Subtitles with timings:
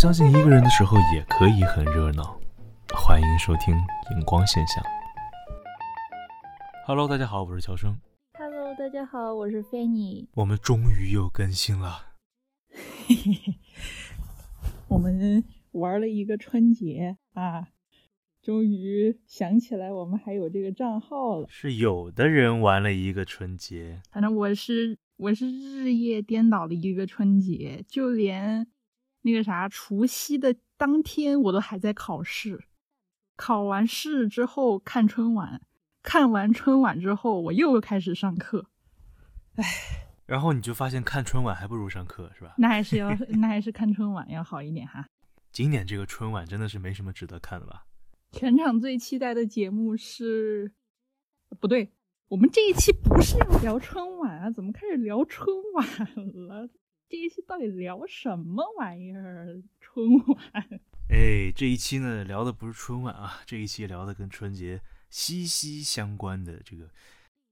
[0.00, 2.40] 相信一个人的时候也可以很热闹。
[2.96, 3.74] 欢迎收听
[4.16, 4.82] 荧光现象。
[6.86, 8.00] Hello，大家好，我是乔生。
[8.32, 10.26] Hello，大家好，我是 Fanny。
[10.36, 12.14] 我们终于又更新了。
[14.88, 17.68] 我们玩了一个春节啊，
[18.40, 21.46] 终于想起来我们还有这个账号了。
[21.50, 28.66] 是有的人玩了一个春节，反正我是我是日夜颠倒的一个春节，就连
[29.22, 32.64] 那个啥除夕的当天我都还在考试，
[33.36, 35.60] 考完试之后看春晚，
[36.02, 38.66] 看完春晚之后我又开始上课。
[39.56, 39.64] 唉，
[40.26, 42.54] 然后你就发现看春晚还不如上课，是吧？
[42.58, 45.06] 那还是要那还是看春晚要好一点哈。
[45.52, 47.86] 今年这个春晚真的是没什么值得看的吧？
[48.32, 50.72] 全场最期待的节目是，
[51.58, 51.92] 不对，
[52.28, 55.86] 我们这一期不是要聊春晚啊，怎么开始聊春晚
[56.46, 56.68] 了？
[57.10, 59.60] 这一期到底聊什么玩意儿？
[59.80, 60.80] 春晚？
[61.08, 66.88] 哎，这一期呢聊的不是春晚啊，这一期聊的跟春节息息相关的这个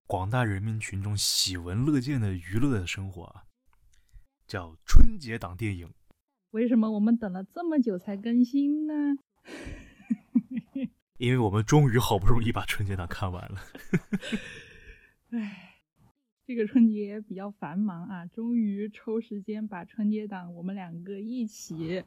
[0.06, 3.46] 广大人民群众喜闻乐见的娱乐生活啊，
[4.46, 5.92] 叫春节档电影。
[6.52, 8.94] 为什么我们等了这么久才更新呢？
[11.18, 13.60] 因为我们终于好不容易把春节档看完了。
[15.34, 15.67] 唉，
[16.48, 22.02] 这个春节比较繁忙啊，终于抽时间把春节档我们两个一起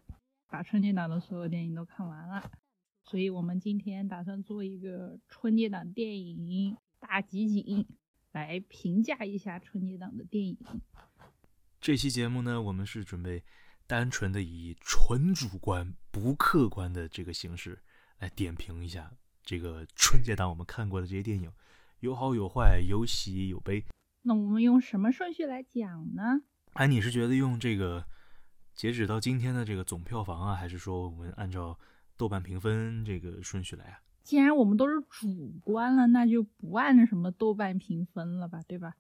[0.49, 2.49] 把春节档的所有电影都看完了。
[3.03, 7.85] 所以我们今天打算做一个春节档电影大集锦，
[8.31, 10.57] 来评价一下春节档的电影。
[11.79, 13.43] 这期节目呢，我们是准备
[13.85, 17.77] 单纯的以纯主观、不客观的这个形式
[18.17, 21.51] 来点评一下这个春节档我们看过的这些电影，
[21.99, 23.85] 有好有坏，有喜有悲。
[24.23, 26.41] 那我们用什么顺序来讲呢？
[26.73, 28.05] 哎，你是觉得用这个
[28.73, 31.77] 截止到今天的这个总票房啊，还是说我们按照
[32.15, 33.99] 豆瓣评分这个顺序来啊？
[34.23, 38.93] 既然我们都是主观了，那就不按什么豆瓣评分了吧，对吧？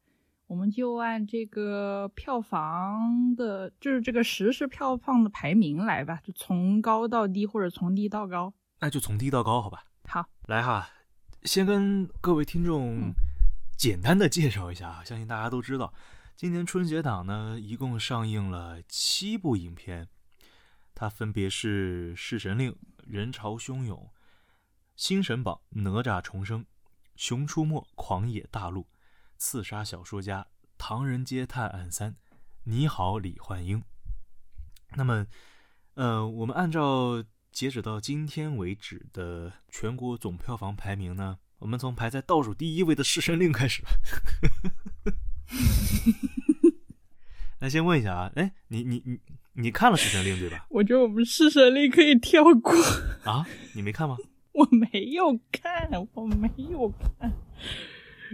[0.47, 8.53] 我们就按这个票房的，就是这个实时票房的排名来吧，就从高到低，或者从低到高。
[8.79, 9.83] 那就从低到高，好吧？
[10.03, 10.89] 好，来哈，
[11.43, 13.13] 先跟各位听众嗯
[13.81, 15.91] 简单的介绍一下啊，相信大家都知道，
[16.35, 20.07] 今年春节档呢一共上映了七部影片，
[20.93, 22.71] 它分别是《弑神令》
[23.07, 23.97] 《人潮汹涌》
[24.95, 26.59] 《新神榜》《哪吒重生》
[27.15, 28.81] 《熊出没》《狂野大陆》
[29.39, 30.41] 《刺杀小说家》
[30.77, 32.11] 《唐人街探案三》
[32.65, 33.79] 《你好，李焕英》。
[34.95, 35.25] 那么，
[35.95, 43.91] 呃，我们按照截止到今天为止的全国总票房排名呢，我们从排在倒数第一位的《弑神令》开始吧。
[47.59, 49.19] 那先问一下啊，哎，你你你
[49.53, 50.65] 你看了《弑神令》对吧？
[50.69, 52.73] 我觉得我们弑神令可以跳过。
[53.23, 53.45] 啊，
[53.75, 54.17] 你没看吗？
[54.53, 57.31] 我没有看，我没有看。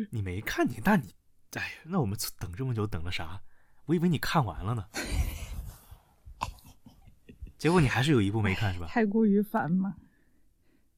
[0.10, 1.14] 你没看你，那你，
[1.52, 3.42] 哎呀，那我们等这么久等了啥？
[3.88, 4.86] 我以为你看完了呢。
[7.58, 8.88] 结果你还是有一部没看是吧？
[8.88, 9.94] 太过于繁忙。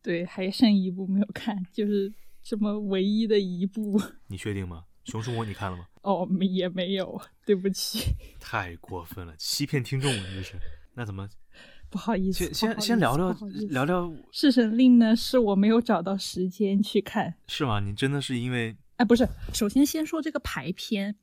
[0.02, 4.02] 对，还剩一部没有看，就是这么唯一的一部。
[4.28, 4.86] 你确定吗？
[5.12, 5.86] 《熊出没》你看了吗？
[6.02, 8.00] 哦，没也没有，对不起，
[8.40, 10.56] 太过分了，欺骗听众了，这是。
[10.94, 11.28] 那怎么
[11.90, 12.46] 不好意思。
[12.46, 13.32] 先先先聊聊
[13.70, 17.36] 聊聊，《弑神令》呢，是我没有找到时间去看。
[17.48, 17.80] 是吗？
[17.80, 21.16] 你真的是因为哎，不是，首先先说这个排片，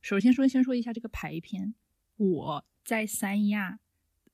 [0.00, 1.74] 首先说先说一下这个排片。
[2.16, 3.78] 我在三亚，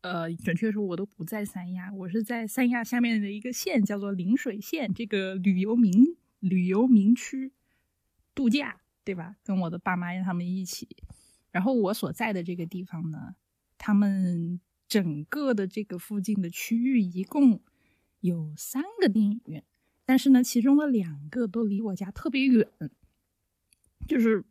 [0.01, 7.53] 呃，准确说我都不在三亚，我是在三亚下面的一个县，叫做陵水县，这个旅游名旅游名区
[8.35, 9.37] 度假，对吧？
[9.43, 10.89] 跟我的爸妈他们一起。
[11.51, 13.35] 然后我所在的这个地方呢，
[13.77, 17.61] 他们整个的这个附近的区域一共
[18.21, 19.65] 有三个电影院。
[20.05, 22.69] 但是呢，其中的两个都离我家特别远，
[24.06, 24.44] 就是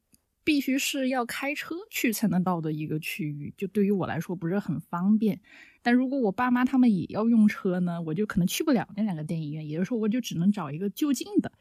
[0.47, 5.41] 必须是要开车去才能到的一个区域，就对于我来说不是很方便。
[5.81, 11.51] 但如果我爸妈他们也要用车呢，我就可能去不了那两个电影院，也就是说，我就只能找一个就近的。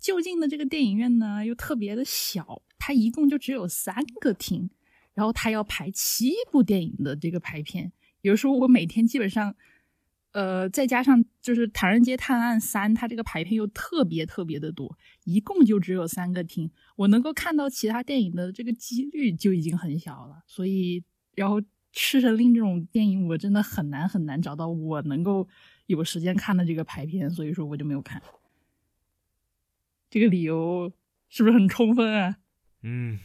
[0.00, 4.70] 就近的这个电影院呢，又特别的小，它一共就只有三个厅，
[5.12, 9.54] 然后它要排七部电影的这个排片，有时候我每天基本上。
[10.32, 20.42] 呃，再加上就是《唐人街探案三》，它这个排片又特别特别的多，一共就只有三个厅，我能够看到其他电影的这个几率就已经很小了。
[20.46, 21.02] 所以，
[21.34, 21.60] 然后
[21.92, 25.48] 《弑神令》这种电影，我真的很难很难找到我能够
[25.86, 28.22] 有时间看的这个排片，所以说我就没有看。
[30.08, 30.92] 这个理由
[31.28, 32.36] 是不是很充分啊？
[32.82, 33.18] 嗯，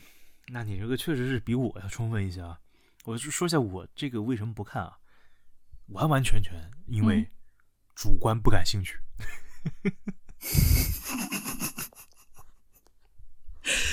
[0.51, 2.59] 那你这个确实是比我要充分一些啊。
[3.05, 4.97] 我就说一下我这个为什么不看啊？
[5.87, 6.53] 完完全全
[6.87, 7.27] 因为嗯
[7.95, 8.97] 主观不感兴趣。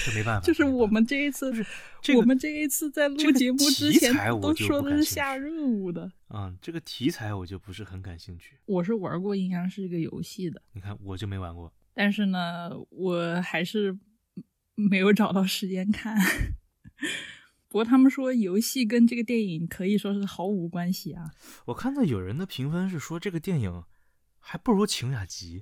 [0.05, 1.53] 这没办法，就是我们这一次，
[2.03, 6.11] 这个我们这一次在录节目之前都说的是下任务的。
[6.29, 8.59] 嗯，这个题材我就不是很感兴趣。
[8.67, 11.73] 我是玩过阴阳师这个游戏的，你看，我就没玩过。
[11.95, 13.97] 但是呢，我还是
[14.75, 16.19] 没有找到时间看。
[17.73, 21.31] 不过他们说游戏跟这个电影可以说是毫无关系啊。
[21.65, 23.85] 我看到有人的评分是说这个电影
[24.39, 25.61] 还不如《晴雅集》，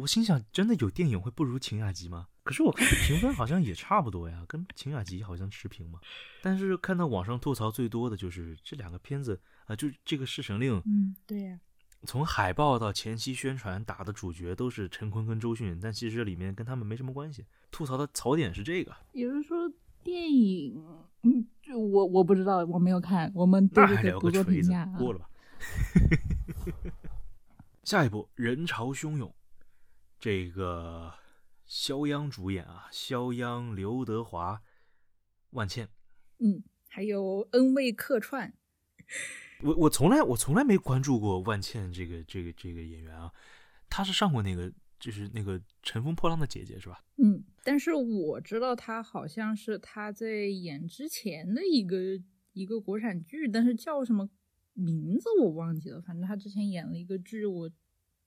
[0.00, 2.26] 我心想，真的有电影会不如《晴雅集》吗？
[2.42, 6.00] 可是我看评分好像也差不多呀，跟《晴雅集》好像持平嘛。
[6.42, 11.60] 但是看到网上吐槽最多的就是这两个片子啊、就这个《侍神令》，嗯，对呀、
[12.04, 17.44] 从海报到前期宣传打的主角都是陈坤跟周迅，但其实里面跟他们没什么关系。
[17.70, 19.70] 吐槽的槽点是这个，也就是说
[20.02, 20.82] 电影，
[21.22, 25.30] 嗯，就我我不知道，我没有看，我们对那还聊这个不做个锤子评价啊。，过了吧。
[27.82, 29.34] 下一部人潮汹涌，
[30.20, 31.12] 这个
[31.64, 34.60] 肖央主演啊，肖央、刘德华、
[35.50, 35.88] 万茜。
[36.38, 38.54] 嗯，还有恩卫客串，
[39.62, 43.32] 我我从来我从来没关注过万茜这个这个这个演员啊，
[43.88, 47.02] 她是上过那个就是那个《乘风破浪的姐姐》是吧？
[47.16, 51.96] 嗯，但是我知道她好像是她在演之前的一个
[52.52, 54.28] 一个国产剧，但是叫什么
[54.74, 56.00] 名字我忘记了。
[56.00, 57.70] 反正她之前演了一个剧，我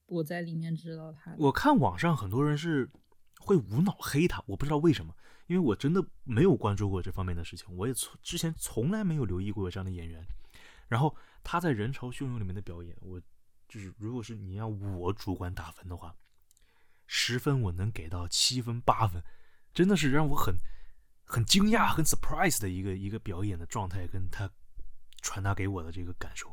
[0.06, 1.34] 我在里面知道她。
[1.38, 2.90] 我看网上很多人是
[3.40, 5.14] 会无脑黑她，我不知道为什么，
[5.46, 10.24] 因为我真的没有关注过这方面的事情，我也从之前从来没有留意过这样的演员。
[10.88, 13.20] 然后她在《人潮汹涌》里面的表演，我
[13.68, 16.14] 就是如果是你让我主观打分的话，
[17.06, 19.22] 十分我能给到七分八分，
[19.74, 20.56] 真的是让我很
[21.24, 24.50] 很惊讶、很 surprise 的一个一个表演的状态，跟他
[25.20, 26.52] 传达给我的这个感受。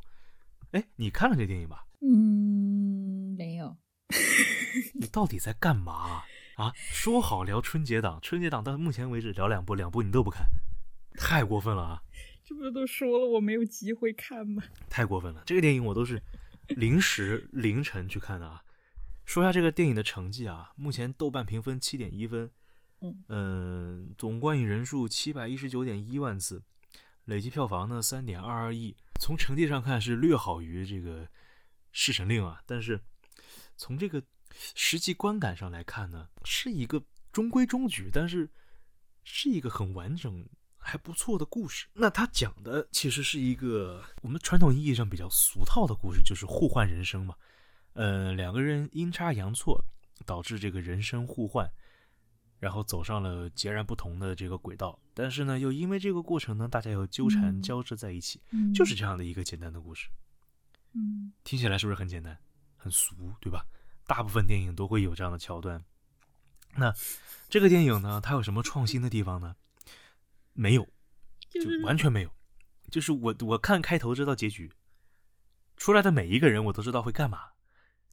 [0.72, 1.86] 哎，你看了这电影吧？
[2.02, 3.78] 嗯，没有。
[4.96, 6.24] 你到底在干嘛
[6.56, 6.74] 啊？
[6.76, 10.46] 说好聊春节档，春节档到目前为止聊两部，两部你都不看，
[11.16, 12.04] 太过分了啊！
[12.44, 14.64] 这不是都说了我没有机会看吗？
[14.90, 15.44] 太过分了！
[15.46, 16.22] 这个电影我都是
[16.68, 18.64] 临时凌晨去看的啊。
[19.30, 22.50] 说一下这个电影的成绩啊，目前豆瓣评分七点一分，
[23.02, 26.64] 嗯嗯、总观影人数七百一十九点一万次，
[27.26, 28.98] 累计票房呢三点二二亿。
[29.20, 31.26] 从成绩上看是略好于这个
[31.92, 33.00] 《侍神令》啊，但是
[33.78, 34.20] 从这个
[34.74, 37.00] 实际观感上来看呢，是一个
[37.32, 38.50] 中规中矩，但是
[39.24, 40.44] 是一个很完整、
[40.80, 41.86] 还不错的故事。
[41.94, 47.36] 那它讲的其实是一个我们传统意义上比较俗套的故事，就是互换人生嘛。
[48.00, 49.84] 呃，两个人阴差阳错
[50.26, 51.70] 导致这个人生互换，
[52.58, 54.98] 然后走上了截然不同的这个轨道。
[55.14, 60.08] 但是呢，又因为这个过程呢，大家又纠缠嗯交织在一起，嗯，就是这样的一个简单的故事。
[60.94, 62.38] 嗯听起来是不是很简单、
[62.78, 63.66] 很俗，对吧？
[64.08, 65.84] 大部分电影都会有这样的桥段。
[66.78, 66.94] 那
[67.50, 69.58] 这个电影呢，它有什么创新的地方呢？
[70.54, 70.88] 没有，
[71.50, 72.32] 就就是完全没有。
[72.90, 74.72] 就是我我看开头知道结局，
[75.76, 77.50] 出来的每一个人我都知道会干嘛，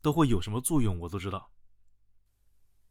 [0.06, 1.50] 都会有什么作用，我都知道。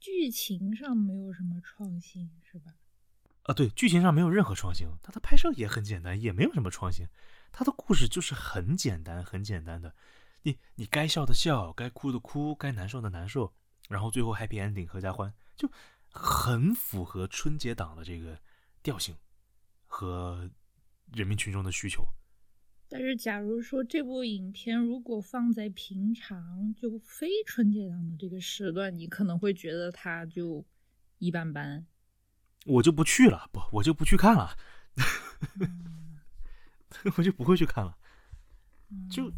[0.01, 2.75] 剧情上没有什么创新，是吧？
[3.43, 7.07] 啊，对，剧情上没有任何创新，它的拍摄也很简单，也没有什么创新，
[7.53, 9.95] 它的故事就是很简单，很简单的，
[10.41, 13.53] 你你该笑的笑，该哭的哭，该难受的难受，
[13.87, 15.71] 然后最后 happy ending 合家欢，就
[16.09, 18.37] 很符合春节档的这个
[18.83, 19.15] 调性
[19.85, 20.51] 和
[21.13, 22.05] 人民群众的需求。
[22.97, 30.65] 但是，假如说这部影片如果放在平常就非春节档的这个时段，你可能会觉得它就
[31.19, 31.85] 一般般。
[32.65, 34.57] 我就不去了，不，我就不去看了，
[37.17, 37.97] 我就不会去看了。
[39.09, 39.31] 就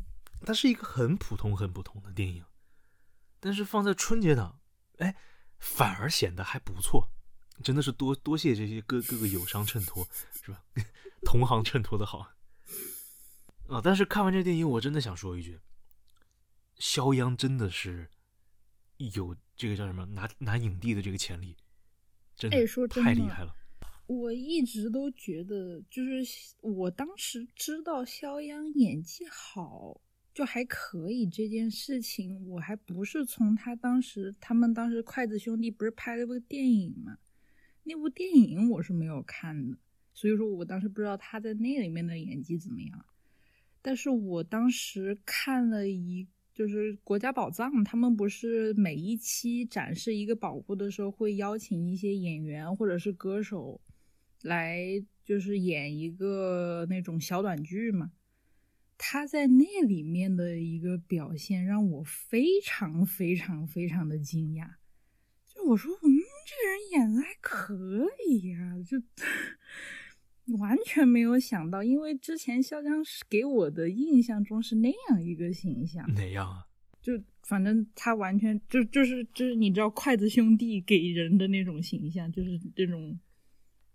[0.46, 2.44] 它是一个很普通、很普通的电影，
[3.40, 4.60] 但是放在春节档，
[5.00, 5.16] 哎，
[5.58, 7.10] 反而显得还不错。
[7.64, 10.08] 真的是多多谢这些各各个友商衬托，
[10.44, 10.64] 是吧？
[11.26, 12.20] 同行衬托的好
[13.68, 13.82] 啊！
[13.84, 15.60] 但是看完这电影，我真的想说一句：
[16.80, 18.08] 肖央真的是
[18.98, 21.56] 有这个叫什么拿拿影帝的这个潜力，
[22.36, 22.58] 真的
[22.88, 23.54] 太厉害了。
[24.08, 26.24] 我一直都觉得，就是
[26.62, 30.00] 我当时知道肖央演技好，
[30.34, 37.18] 就还可以这件事情，我还不是从他当时他们当时筷子兄弟不是拍了部电影嘛？
[37.84, 39.78] 那部电影我是没有看的，
[40.14, 43.06] 所以说我当时不知道他在那里面的演技怎么样。
[43.82, 53.80] 但是我当时看了一，就是《国家宝藏》，他们不是每一期展示一个宝物的时候，会邀请一些演员或者是歌手
[54.42, 54.80] 来，
[55.24, 58.12] 就是演一个那种小短剧嘛。
[58.98, 64.68] 他在那里面的一个表现让我非常非常非常的惊讶。
[65.46, 66.10] 就我说，嗯，
[66.48, 68.98] 这个人演的还可以呀、就
[70.60, 76.66] 完全没有想到，因为之前肖央是给我的印象中是那样一个形象，哪样啊？
[77.02, 77.14] 就
[77.44, 83.18] 反正他完全就就是就是你知道筷子兄弟给人的那种形象，就是这种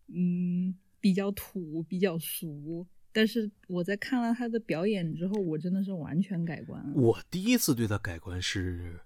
[0.09, 2.87] 嗯比较土、比较俗。
[3.15, 6.95] 但是我在看了他的表演之后，我真的是完全改观了。
[6.95, 9.01] 我第一次对他改观是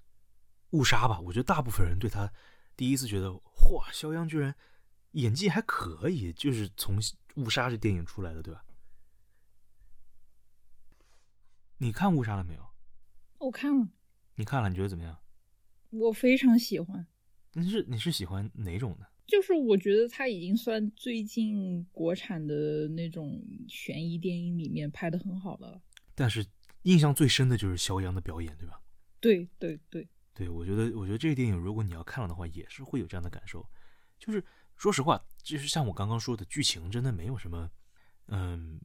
[0.71, 2.33] 误杀吧，我觉得大部分人对他
[2.77, 4.55] 第一次觉得，嚯，肖央居然
[5.13, 6.99] 演技还可以，就是从
[7.37, 8.65] 误杀这电影出来的，对吧？
[11.79, 12.67] 你看误杀了没有？
[13.39, 13.89] 我看了，
[14.35, 15.19] 你看了，你觉得怎么样？
[15.91, 17.07] 我非常喜欢。
[17.53, 19.07] 你是你是喜欢哪种的？
[19.27, 25.83] 就是我觉得他已经算最近国产的那种悬疑电影里面拍的很好的了。
[26.15, 26.47] 但是
[26.83, 28.81] 印象最深的就是肖央的表演，对吧？
[29.21, 33.67] 对对对，对，我觉得，我觉得这个电影如果你要看了的话，也是会有这样的感受。
[34.19, 34.43] 就是
[34.77, 37.71] 说实话，就是像我刚刚说的，剧情真的没有什么，
[38.29, 38.81] 嗯，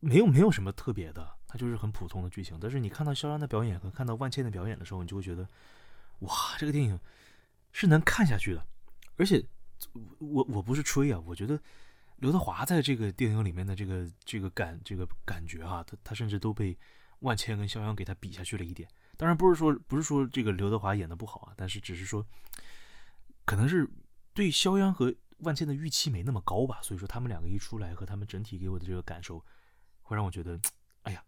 [0.00, 2.58] 没有没有什么特别的，它就是很普通的剧情。
[2.60, 5.48] 但是你看到肖央的表演和看到万茜的表演的时候，你就会觉得，
[6.20, 6.98] 哇，这个电影
[7.70, 8.66] 是能看下去的。
[9.16, 9.44] 而且，
[10.18, 11.60] 我我不是吹啊，我觉得
[12.16, 16.76] 刘德华在这个电影里面的这个这个感这个感觉啊，他他甚至都被
[17.20, 18.88] 万茜跟肖央给他比下去了一点。
[19.18, 22.26] 当然不是说不是说这个刘德华演的不好啊，但是只是说，
[23.44, 23.88] 可能是
[24.34, 29.44] 对肖央和万茜的预期没那么高吧，所以说他们两个一出来和他们整体给我的这个感受，
[30.02, 30.58] 会让我觉得，
[31.02, 31.24] 哎呀，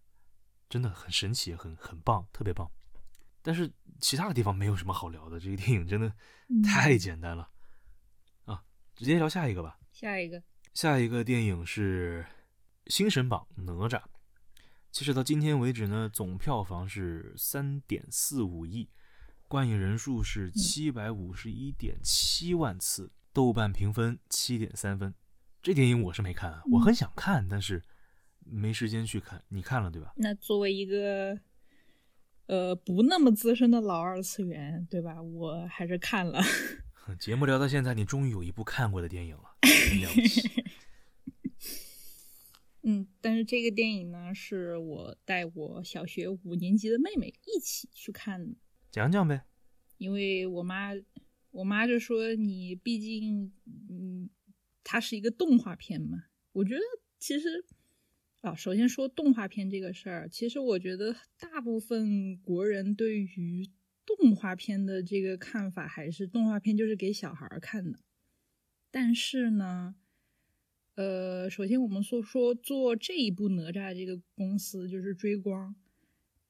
[0.68, 2.70] 真的很神奇，很很棒，特别棒。
[3.42, 6.12] 但是其他的地方没有什么好聊的，这个电影真的
[6.64, 7.48] 太简单了、
[8.44, 8.62] 啊！
[8.94, 9.78] 直接聊下一个吧。
[9.92, 10.42] 下一个
[10.74, 12.26] 下一个电影是
[12.92, 13.98] 《新神榜哪吒》。
[14.90, 18.90] 其实到今天为止呢，总票房是三点四五亿，
[19.46, 25.14] 观影人数是七百五十一点七万次，豆瓣评分七点三分。
[25.60, 27.82] 这电影我是没看啊，我很想看，但是
[28.40, 29.42] 没时间去看。
[29.48, 30.12] 你看了对吧？
[30.16, 31.38] 那作为一个
[32.46, 35.20] 呃不那么资深的老二次元，对吧？
[35.20, 36.40] 我还是看了。
[37.18, 40.48] 节目聊到现在，你终于有一部看过的电影了，真了不起。
[42.84, 48.56] 嗯，但是这个电影呢，是我带我小学五年级的妹妹一起去看的，
[48.90, 49.42] 讲讲呗。
[49.98, 50.92] 因为我妈，
[51.50, 53.52] 我妈就说你毕竟，
[53.90, 54.30] 嗯，
[54.84, 56.24] 它是一个动画片嘛。
[56.52, 56.80] 我觉得
[57.18, 57.64] 其实
[58.40, 63.68] 啊，首先说动画片这个事儿，其实我觉得大部分国人对于
[64.04, 67.98] 动画片的这个看法，还是动画片就是给小孩看的。
[68.90, 69.96] 但是呢，
[70.94, 75.74] 呃，首先我们说说做这一部哪吒这个公司就是追光，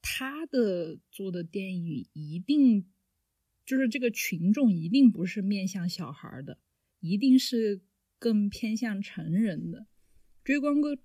[0.01, 2.85] 他的做的电影一定
[3.69, 6.57] 就是这个群众一定不是面向小孩的，
[7.01, 7.81] 一定是
[8.17, 9.85] 更偏向成人的。
[10.43, 10.97] 追光哥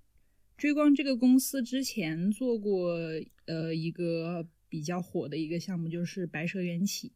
[0.57, 2.97] 追光这个公司之前做过
[3.45, 7.09] 呃一个比较火的一个项目，就是《白蛇缘起》。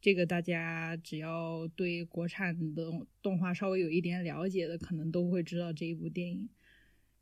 [0.00, 2.90] 这个大家只要对国产的
[3.20, 6.48] 动画稍微有一点了解的，可能都会知道这一部电影。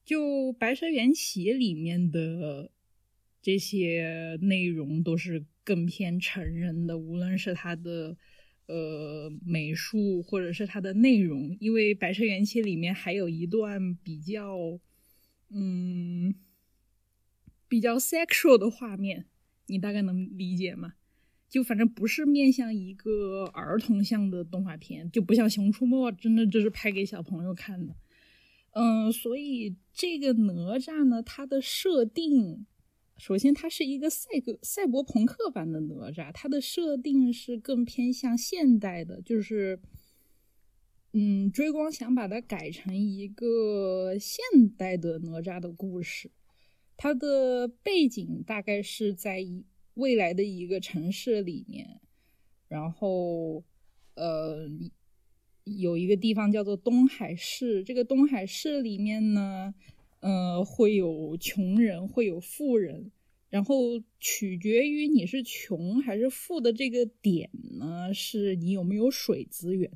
[0.04, 2.70] 就《白蛇缘起》里面的
[3.42, 8.16] 这些内容都是更偏成人的，无论是它的
[8.68, 14.78] 呃美术或者是它的内容，因为《白蛇缘起》里面还有一段比较
[15.50, 16.32] 嗯
[17.66, 19.26] 比较 sexual 的画面，
[19.66, 20.94] 你大概能理解吗？
[21.48, 27.96] 就反正不是面向一个儿童向的动画片，就不像《熊出没》，真的就是拍给小朋友看的。
[28.72, 32.66] 嗯，所以这个哪吒呢，它的设定，
[33.16, 39.80] 首先它是一个赛格赛博朋克版的哪吒，它的设定是更偏向现代的，就是，
[41.12, 46.30] 嗯，追光想把它改成一个现代的哪吒的故事，
[46.96, 49.64] 它的背景大概是在一。
[49.96, 52.02] 未来的一个城市里面，
[52.68, 53.64] 然后
[54.14, 54.68] 呃
[55.64, 57.82] 有一个地方叫做东海市。
[57.82, 59.74] 这个东海市里面呢，
[60.26, 63.12] 呃会有穷人，会有富人，
[63.48, 69.90] 然后取决于你是穷还是富的这个点呢，是你有没有水资源。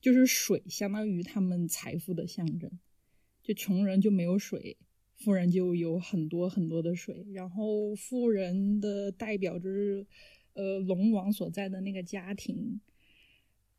[0.00, 2.70] 就是水相当于他们财富的象征，
[3.42, 4.76] 就穷人就没有水。
[5.14, 10.04] 富人就有很多很多的水，然后富人的代表就是，
[10.54, 12.80] 呃，龙王所在的那个家庭，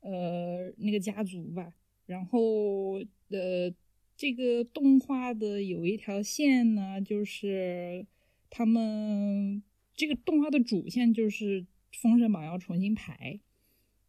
[0.00, 1.74] 呃，那个家族吧。
[2.06, 2.94] 然后，
[3.28, 3.70] 呃，
[4.16, 8.06] 这个动画的有一条线呢，就是
[8.48, 9.62] 他们
[9.94, 11.62] 这个动画的主线就是
[12.00, 13.40] 《封神榜》要重新排。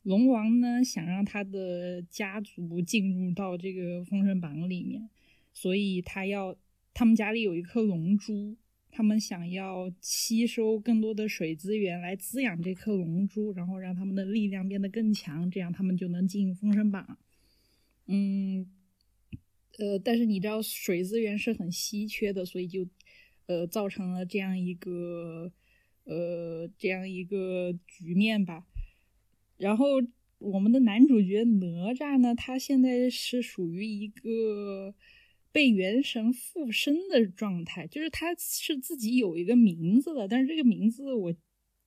[0.03, 5.09] 龙王呢，想让他的家族进入到这个《封神榜》里面，
[5.51, 6.55] 所以他要
[6.93, 8.55] 他们家里有一颗龙珠，
[8.91, 17.03] 他们想要吸收更多的水资源来滋养这颗龙珠，然后让他们的力量变得更强，这样他们就能进《封神榜》。
[18.05, 18.67] 嗯，
[19.77, 22.87] 呃，但是你知道水资源是很稀缺的，所以就
[23.47, 25.51] 呃造成了这样一个
[26.05, 28.65] 呃这样一个局面吧。
[29.57, 29.87] 然后
[30.37, 32.35] 我们的男主角哪吒呢？
[32.35, 34.93] 他现在是属于一个
[35.51, 41.33] 被元神附身的状态，就是他是自己有一个名字的，但是这个名字我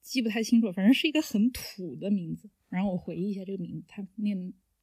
[0.01, 2.49] 记不太清楚，反正是一个很土的名字。
[2.69, 4.35] 然后我回忆一下这个名字，他那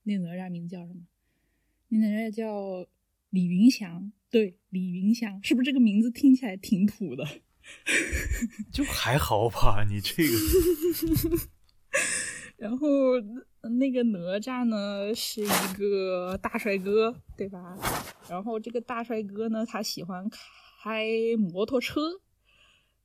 [0.04, 1.02] 那哪吒名字叫什么？
[1.90, 2.88] 那哪吒叫
[3.36, 7.28] 李云祥，对，李云祥，是不是这个名字听起来挺土的？
[8.72, 10.34] 就还好吧，你这个。
[12.56, 12.88] 然后
[13.78, 17.78] 那个哪吒呢，是一个大帅哥，对吧？
[18.30, 20.30] 然后这个大帅哥呢，他喜欢
[20.82, 21.06] 开
[21.38, 22.22] 摩托车，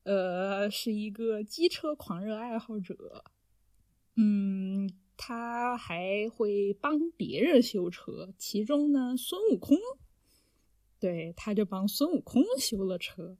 [0.05, 3.25] 呃，是一个机车狂热爱好者。
[4.15, 9.77] 嗯，他还会帮别人修车，其中呢，孙悟空，
[11.01, 13.37] 对，他就帮孙悟空修了车。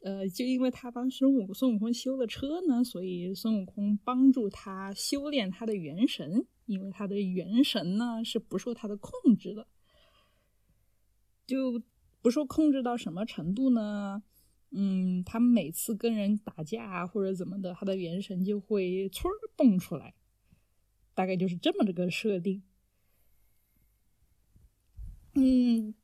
[0.00, 9.68] 呃，就因为他帮孙悟孙悟空修了车呢，所以孙悟空帮助他修炼他的元神，因为他的元神呢是不受他的控制的，
[11.46, 11.80] 就
[12.20, 14.24] 不受控制到什么程度呢？
[14.72, 20.14] 嗯，他每次跟人打架或者怎么的，他的元神就会嗖蹦出来，
[21.14, 22.64] 大概就是这么这个设定。
[25.34, 25.94] 嗯。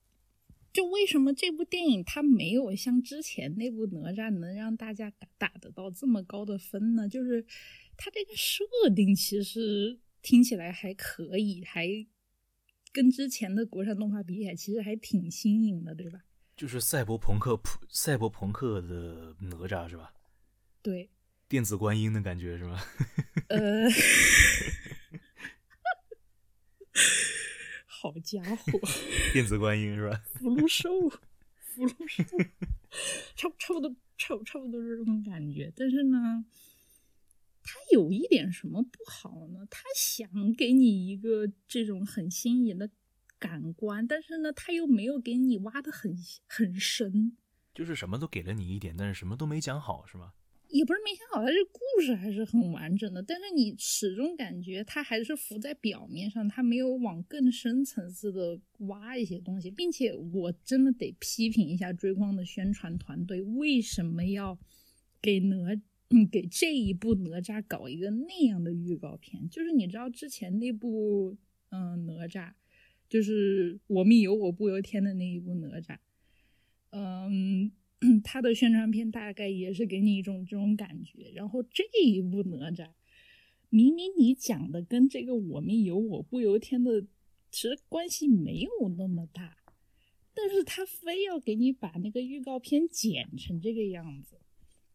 [0.78, 7.08] 就为什么这部电影它没有像之前那部哪吒能让大家打打得到这么高的分呢？
[7.08, 7.44] 就是
[7.96, 8.62] 它这个设
[8.94, 11.88] 定其实听起来还可以，还
[12.92, 16.20] 跟之前的国产动画比起来，其实还挺新颖的，对吧？
[16.56, 20.14] 就是赛博朋克普赛博朋克的哪吒是吧？
[20.80, 21.10] 对，
[21.48, 22.80] 电子观音的感觉是吧？
[23.48, 23.88] 呃。
[28.00, 28.78] 好家伙，
[29.34, 30.22] 电子观音是吧？
[30.34, 30.88] 福禄寿，
[31.56, 32.22] 福禄寿，
[33.34, 35.72] 差差不多，差差不多是这种感觉。
[35.76, 36.44] 但是呢，
[37.64, 39.66] 他有一点什么不好呢？
[39.68, 42.88] 他想给你一个这种很新颖的
[43.36, 47.36] 感官，但是呢，他又没有给你挖的很很深，
[47.74, 50.34] 就是什么都给了你一点，但是什么都没讲好，是吗？
[50.70, 64.58] 也不是没想好，它这故事还是很完整的，但是你始终感觉它还是浮在表面上，它没有往更深层次的挖一些东西，并且我真的得批评一下追光的宣传团队，为什么要
[65.22, 65.56] 给哪
[66.30, 69.48] 给这一部哪吒搞一个那样的预告片？
[69.48, 71.36] 就是你知道之前那部
[71.70, 72.52] 嗯哪吒，
[73.08, 75.96] 就是我命由我不由天的那一部哪吒，
[76.90, 77.72] 嗯。
[78.22, 82.90] 他的宣传片大概也是给你一种这种感觉，然后这一部哪吒，
[83.70, 87.02] 明明你讲的跟这个我命由我不由天的
[87.50, 89.56] 其实关系没有那么大，
[90.32, 94.40] 但是他非要给你把那个预告片剪成这个样子，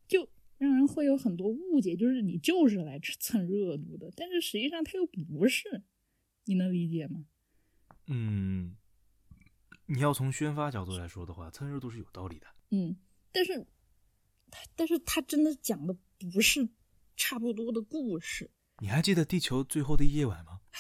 [0.08, 5.84] 就让人会有很多误解，就是你就是来蹭热度的，但是实际上他又不是，
[6.46, 7.26] 你能理解吗？
[8.08, 8.78] 嗯，
[9.88, 12.48] 你要从宣发角度来说的话，蹭热度是有道理的。
[12.70, 12.98] 嗯，
[13.32, 13.68] 但是，
[14.76, 16.70] 但是他真的讲的不是
[17.16, 18.52] 差不多的故事。
[18.80, 20.62] 你还记得《地球最后的夜晚》吗？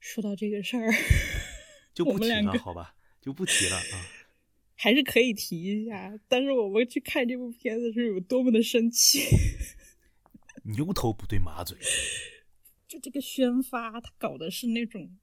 [0.00, 0.90] 说到这个事儿，
[1.92, 4.06] 就不提了，好吧，就不提了啊。
[4.74, 9.20] 还是可以提一下，但是我们去看这部片子是有多么的生气。
[10.64, 11.76] 牛头不对马嘴，
[12.86, 15.18] 就这个宣发，他搞的是那种。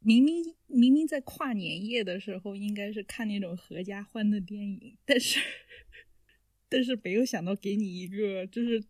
[0.00, 5.38] 明明明明在跨年夜的时候应该是看那种合家欢的电影，但是
[6.68, 8.82] 但是没有想到给你一个，就是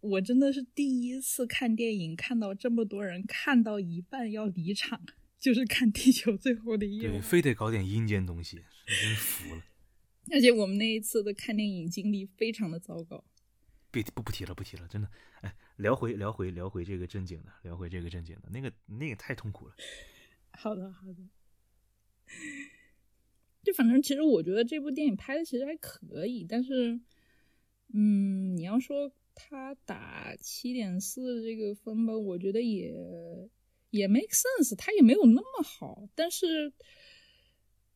[0.00, 5.00] 我真的是第一次看电影看到这么多人看到一半要离场，
[5.38, 9.62] 就是看《地球最后的夜晚》，对，非得搞点阴间东西，真服了。
[10.32, 13.24] 而且我们那一次的看电影经历非常的糟糕。
[13.92, 15.08] 别不不提了，不提了，真的。
[15.42, 19.74] 哎，聊回聊回聊回这个正经的，聊回这个正经的，那个那个太痛苦了。
[20.56, 21.16] 好的，好的。
[23.62, 27.00] 就反正，其实我觉得这部电影拍的其实还可以，但是，
[27.92, 32.94] 嗯，你要说他打七点四这个分吧，我觉得也
[33.90, 36.72] 也 make sense，它也没有那么好，但是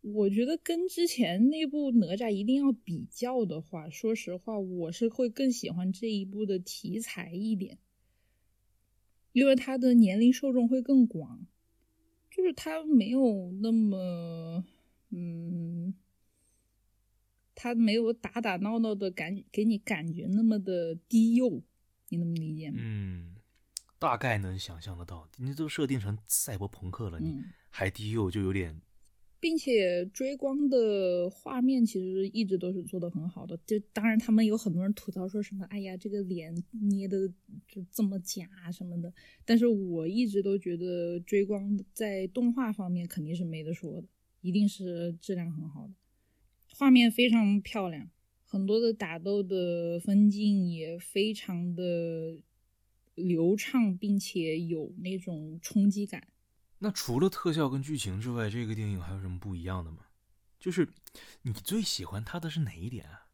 [0.01, 7.79] 我觉得跟之前那部哪吒一定要比较的话，说实话，我是会更喜欢这一部的题材一点，
[9.33, 11.47] 因为它的年龄受众会更广，
[12.31, 14.65] 就是他没有那么，
[15.11, 15.95] 嗯，
[17.55, 21.63] 他没有打打闹闹的感，给你感觉那么的低幼，
[22.09, 22.79] 你能理解吗？
[22.81, 23.37] 嗯，
[23.99, 27.45] 大概能想象得到，你都设定成赛博朋克了，你嗯。
[27.69, 28.81] 还低幼就有点
[29.41, 36.55] 并且追光的画面其实一直都是做的很好的，就当然他们有很多人吐槽说什么，哎呀，这个脸
[36.91, 37.27] 捏的
[37.67, 39.13] 就这么假什么的，
[39.47, 44.07] 但是我一直都觉得追光在动画方面肯定是没得说的，
[44.43, 45.95] 一定是质量很好的，
[46.77, 48.11] 画面非常漂亮，
[48.45, 52.39] 很多的打斗的分镜也非常的
[53.15, 56.29] 流畅，并且有那种冲击感。
[56.81, 59.99] 那除了特效跟剧情之外，这个电影还有什么不一样的吗？
[60.59, 60.89] 就是
[61.43, 63.29] 你最喜欢它的是哪一点啊？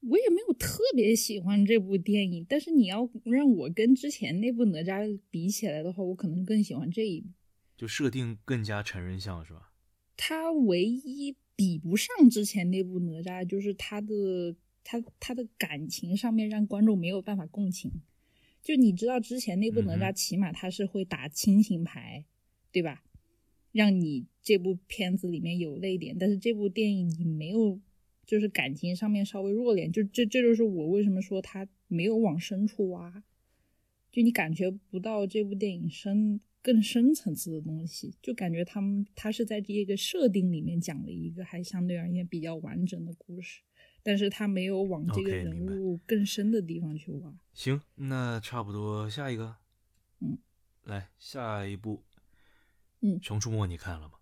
[0.00, 7.28] 我也没有特别喜欢这部电影，但是你要让我跟之前那部哪吒比起来的话，我可能更喜欢这一部。
[7.76, 9.72] 就设定更加成人像是吧？
[10.16, 17.90] 它唯一比不上之前那部哪吒，就是它的它它的感情上面让观众没有办法共情。
[18.62, 22.24] 就你知道之前那部哪吒，起码他是会打亲情牌，
[22.72, 23.02] 对吧？
[23.72, 27.78] 让你这部片子里面有泪点，但是这部电影你没有，
[28.26, 33.22] 就是感情上面稍微弱点，就这这就是我为什么说它没有往深处挖，
[34.10, 43.62] 就你感觉不到这部电影深更深层次的东西，就感觉他们他是在这个设定里面讲了一个还相对而言比较完整的故事，
[44.02, 47.32] 但是他没有往这个人物更深的地方去挖。
[47.54, 49.56] 行，那差不多下一个，
[50.20, 50.38] 嗯，
[50.82, 52.02] 来下一部，
[53.00, 54.14] 嗯《熊出没》你看了吗？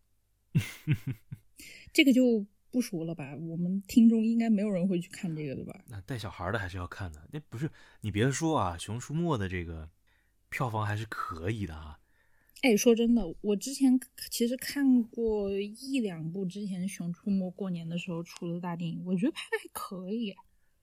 [1.93, 5.85] 这个就不说了吧，我们听众应该没有人会去看这个的吧？
[5.89, 7.29] 那带小孩的还是要看的。
[7.33, 9.91] 那不是你别说啊，《熊出没》的这个
[10.49, 11.99] 票房还是可以的啊。
[12.63, 13.99] 哎，说真的，我之前
[14.31, 20.35] 其实看过一两部之前《熊出没》过年的时候出的大电影，我觉得拍的还可以。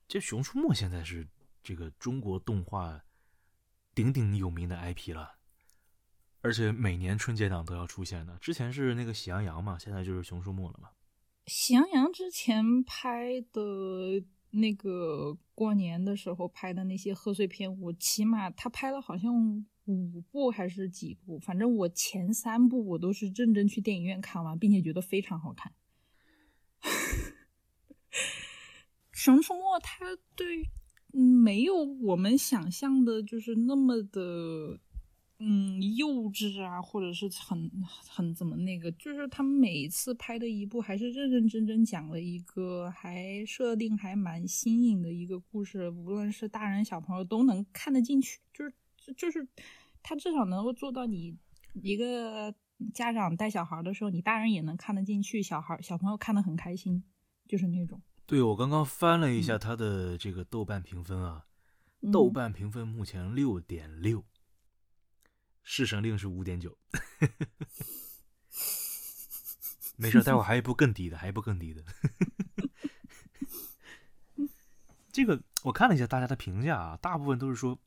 [0.08, 1.28] 这《熊出没》现在是
[1.62, 3.04] 这个中国动画
[3.94, 5.36] 鼎鼎有名的 IP 了，
[6.46, 8.38] 而且每年春节档都要出现的。
[8.38, 10.90] 之前是那个《喜羊羊》嘛，现在就是《熊出没》了嘛。
[11.48, 25.74] 喜羊羊之前拍的那个过年的时候拍的那些贺岁片，我起码他拍了好像五部还是几部，反正我前三部我都是认真去电影院看完，并且觉得非常好看。
[29.12, 30.70] 熊出没它对
[31.12, 34.80] 没有我们想象的，就是那么的
[35.48, 37.70] 嗯幼稚啊，或者是很
[38.10, 48.74] 很怎么那个，就是他们每一次拍的一部还是认认真真讲了一个还设定还蛮新颖的一个故事，无论是大人小朋友都能看得进去，就是
[49.16, 49.48] 就是
[50.02, 51.38] 他至少能够做到你
[51.74, 52.52] 一个
[52.92, 57.04] 家长带小孩的时候，你大人也能看得进去，小孩小朋友看得很开心，
[57.48, 58.02] 就是那种。
[58.26, 61.46] 对，我刚刚翻了一嗯下他的这个豆瓣评分啊，
[62.02, 64.20] 嗯豆瓣评分目前六点六，
[65.66, 66.76] 《弑神令》是五点九。
[69.98, 71.82] 没事，待会儿还有一部更低的，还有一部更低的。
[75.12, 77.80] 这个我看了一下大家的评价啊，大部分都是说，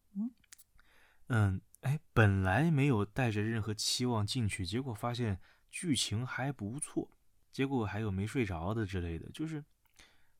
[1.26, 5.38] 嗯，哎，本来没有带着任何期望进去，结果发现
[5.70, 7.10] 剧情还不错，
[7.52, 9.62] 结果还有没睡着的之类的，就是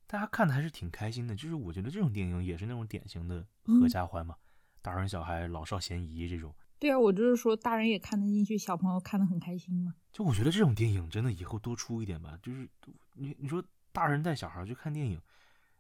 [0.07, 1.37] 大家看的还是挺开心的。
[1.37, 4.37] 就是我觉得这种电影也是那种典型的合家欢嘛，
[4.81, 6.57] 大人小孩、老少咸宜这种。
[6.79, 9.95] 对啊，我就是说，大人也看得进去，小朋友看得很开心嘛。
[10.13, 12.39] 就我觉得这种电影真的以后多出一点吧。
[12.43, 12.69] 就是
[13.15, 13.63] 你你说
[13.93, 15.21] 大人带小孩去看电影，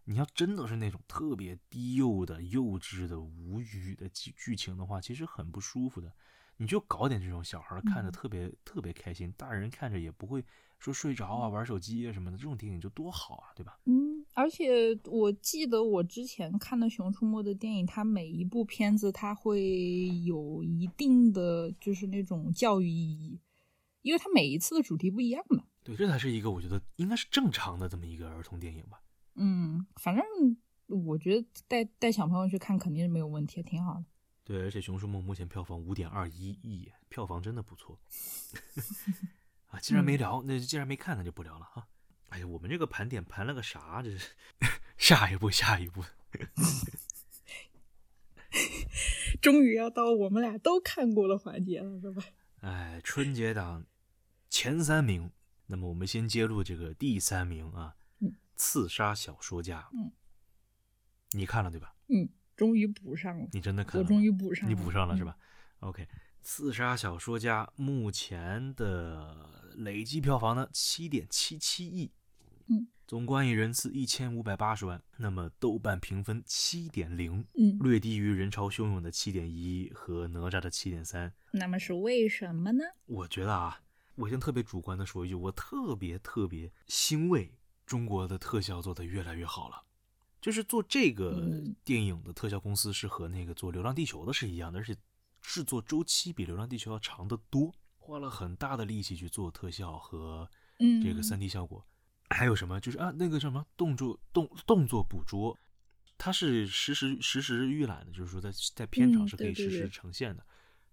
[0.05, 6.13] 你要真的是那种特别低幼的、幼稚的、无语的剧剧情的话，其实很不舒服的。
[6.57, 10.45] 你就搞点这种小孩看着嗯特别、特别开心，大人看着也不会
[10.79, 13.79] 说睡着啊、玩手机啊什么的，这种电影就多好啊，对吧？
[13.87, 23.41] 嗯，而且我记得我之前看的《熊出没》的电影，它每一部片子它会有一定的就是那种教育意义，
[24.03, 25.65] 因为它每一次的主题不一样嘛。
[25.83, 29.03] 对，这才是一个我觉得应该是正常的这么一个儿童电影吧。
[29.35, 30.25] 嗯，反正
[30.87, 34.05] 我觉得带带小朋友去看肯定是没有问题，挺好的。
[34.45, 37.99] 对，而且《熊出没》目前票房五点二一亿，票房真的不错。
[39.69, 41.87] 啊，既然没聊，那既然没看，那就不聊了哈。
[42.31, 44.03] 哎呀，我们这个盘点盘了个啥？
[44.03, 44.31] 这是
[44.99, 46.05] 下一步，下一步。
[49.41, 52.23] 终于要到我们俩都看过的环节了，是吧？
[52.61, 53.87] 哎，春节档
[54.49, 55.31] 前三名，
[55.67, 59.89] 那么我们先揭露这个第三名啊，嗯刺杀小说家。
[59.93, 60.11] 嗯，
[61.33, 61.95] 你看了对吧？
[62.09, 64.09] 嗯，终于补上了，你真的看我了我？
[64.09, 65.27] 终于补上了，你补上了是嗯？
[65.27, 65.37] 吧、
[65.81, 66.09] o k
[66.51, 69.37] 刺杀小说家目前的
[69.77, 72.11] 累计票房呢七点七七亿，
[72.69, 81.31] 嗯，总观影人次一千五百八十万，那么豆瓣评分七点零，嗯，略低于人潮汹涌的七点一和哪吒的七点三。
[81.51, 82.83] 那么是为什么呢？
[83.05, 83.83] 我觉得啊，
[84.15, 87.53] 我先特别主观的说一句，我特别特别欣慰
[87.85, 89.85] 中国的特效做得越来越好了。
[90.41, 94.97] 就是做这个嗯电影的特效公司是和那个做《流浪地球》的是一样的，而且
[95.41, 100.49] 制作周期比《流浪地球》要长得多，花了很大的力气去做特效和
[100.79, 101.87] 嗯，这个三 D 效果。
[102.31, 102.81] 还有什么？
[102.81, 105.57] 就是啊，那个什么动作动动作捕捉，
[106.19, 110.45] 它是实时实时预览的，就是说在在片场嗯是可以实时对对对呈现的。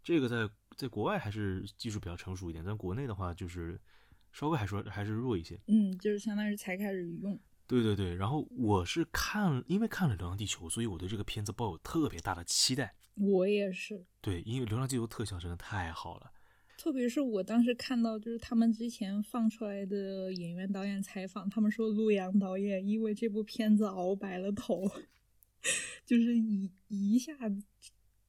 [0.01, 3.79] 这个在在国外还是技术比较成熟一点，但国内的话就是
[4.31, 5.59] 稍微还说还是弱一些。
[5.67, 7.37] 嗯，就是相当于才开始用。
[7.67, 12.95] 对对对，然后我是看，因为看了《流浪地球》，所以我对这个片子抱有特别大的期待。
[13.15, 16.31] 我也是，对，因为《流浪地球》特效真的太好了。
[16.77, 24.83] 特别是我当时看到，就是他们之前放出来的演员导演采访，他们说陆阳导演因为这部片子熬白了头，
[26.05, 27.63] 就是一一下子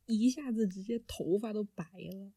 [0.06, 2.30] 一下子直接头发都白了。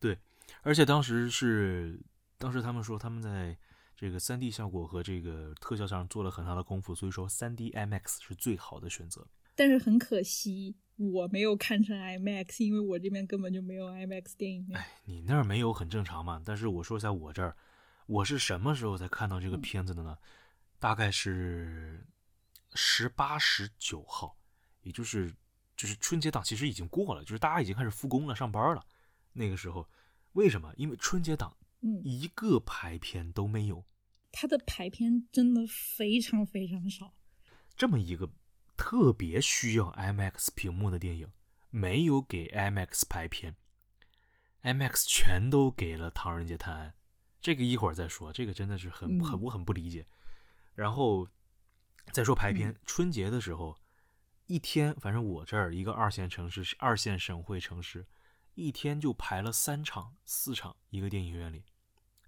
[0.00, 0.18] 对
[0.62, 2.00] 而且当时是，
[2.38, 3.56] 当时他们说他们在
[3.94, 9.28] 这个三 D 效果和这个特效上做了很大的功夫，所以说三 D IMAX 是最好的选择。
[9.54, 14.78] 但是很可惜，我没有看成 IMAX，因为我这边根本就没有 IMAX 电影院。
[14.78, 16.40] 哎，你那儿没有很正常嘛？
[16.44, 17.56] 但是我说一下我这儿，
[18.06, 20.16] 我是什么时候才看到这个片子的呢？
[20.78, 22.06] 大概是
[22.74, 24.36] 十八、十九号，
[24.82, 25.34] 也就是
[25.76, 28.84] 就是春节档其实已经过了，就是大家已经开始复工了、上班了。
[29.32, 29.88] 那个时候，
[30.32, 30.72] 为什么？
[30.76, 33.84] 因为春节档嗯，一个排片都没有，
[34.30, 37.14] 它的排片真的非常非常少。
[37.76, 38.30] 这么一个
[38.76, 41.32] 特别需要 IMAX 屏幕的电影，
[41.70, 43.56] 没有给 IMAX 排片
[44.62, 46.90] ，IMAX 全都给了《唐人街探案》，
[47.40, 49.42] 这个一会儿再说，这个真的是很很嗯。
[49.42, 50.06] 我很不理解。
[50.74, 51.28] 然后
[52.12, 52.76] 再说排片，嗯。
[52.84, 53.76] 春节的时候，
[54.46, 58.06] 一天，反正我这儿一个二线城市，二线省会城市，
[58.54, 61.64] 一天就排了三场、四场，一个电影院里，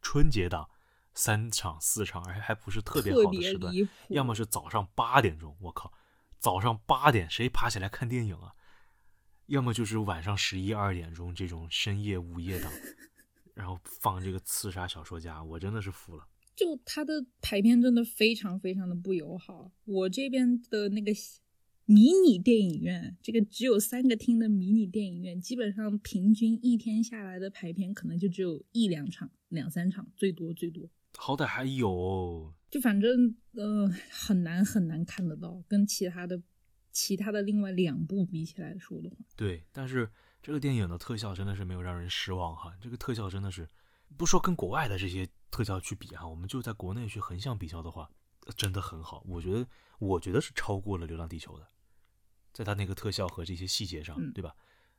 [0.01, 0.71] 春节档
[1.15, 3.75] 三场、四场，而且还不是特别好的时段。
[4.09, 5.93] 要么是早上八点钟，我靠，
[6.47, 8.55] 早上八点谁爬起来看电影啊？
[9.47, 12.71] 要么就是晚上十一二点钟这种深夜午夜档，
[13.53, 16.29] 然后放这个刺杀小说家，我真的是服了。
[16.55, 19.73] 就它的排片真的非常非常的不友好。
[19.87, 21.11] 我这边的那个
[21.85, 30.89] 迷你电影院，这个只有三个厅的迷你电影院，基本上平均一天下来的排片可能就只有一两场、两三场，最多最多。
[31.17, 36.43] 好歹还有，就反正呃很难很难看得到，跟其他的
[36.93, 40.11] 其他的另外两部比起来说的话，对，但是
[40.43, 42.75] 这个电影的特效真的是没有让人失望哈。
[42.81, 43.69] 这个特效真的是，
[44.17, 48.11] 不说跟国外的这些特效去比哈，我们就在国内去横向比较的话，
[48.47, 49.23] 呃真的很好。
[49.27, 51.69] 我觉得，我觉得是超过了《流浪地球》的，
[52.53, 54.55] 在它那个特效和这些细节上，嗯对吧？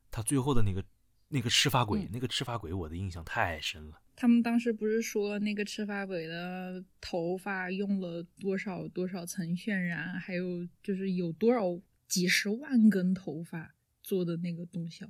[0.10, 0.84] 它最后的那个
[1.28, 4.00] 那个赤发鬼，嗯那个赤发鬼，我的印象太深了。
[4.20, 11.62] 他们当时不是说那个赤发鬼的头发用了多少多少层渲染，还有就是有多少
[12.08, 15.06] 几十万根头发做的那个动效。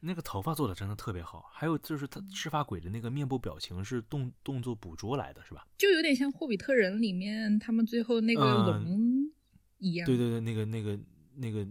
[0.00, 5.66] 那个头发做的真的特别好，还有就是他赤发鬼的那个面部表情是动动作捕捉来的，是吧？
[5.76, 9.30] 就有点像《霍比特人》里面他们最后那个嗯龙
[9.78, 10.06] 一样。
[10.06, 10.98] 对对对，那个那个
[11.34, 11.66] 那个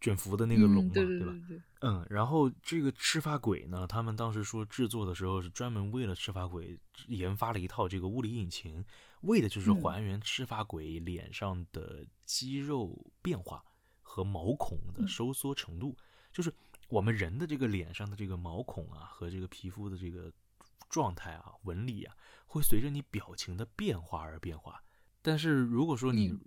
[0.00, 1.32] 卷福的那个龙嘛，嗯、对对吧？
[1.48, 8.82] 对对，嗯，然后这个赤发鬼呢，他们当时说制作的时候是专门为了赤发鬼研发了一套这个物理引擎，
[9.20, 9.76] 为的就是嗯。
[9.82, 13.62] 还原赤发鬼脸上的肌肉变化
[14.00, 15.08] 和毛孔的嗯。
[15.08, 15.94] 收缩程度，
[16.32, 16.50] 就是
[16.88, 20.32] 我们人的这个脸上的这个毛孔啊和这个皮肤的这个
[20.88, 22.16] 状态啊、纹理啊，
[22.46, 24.82] 会随着你表情的变化而变化。
[25.20, 26.40] 但是如果说你嗯。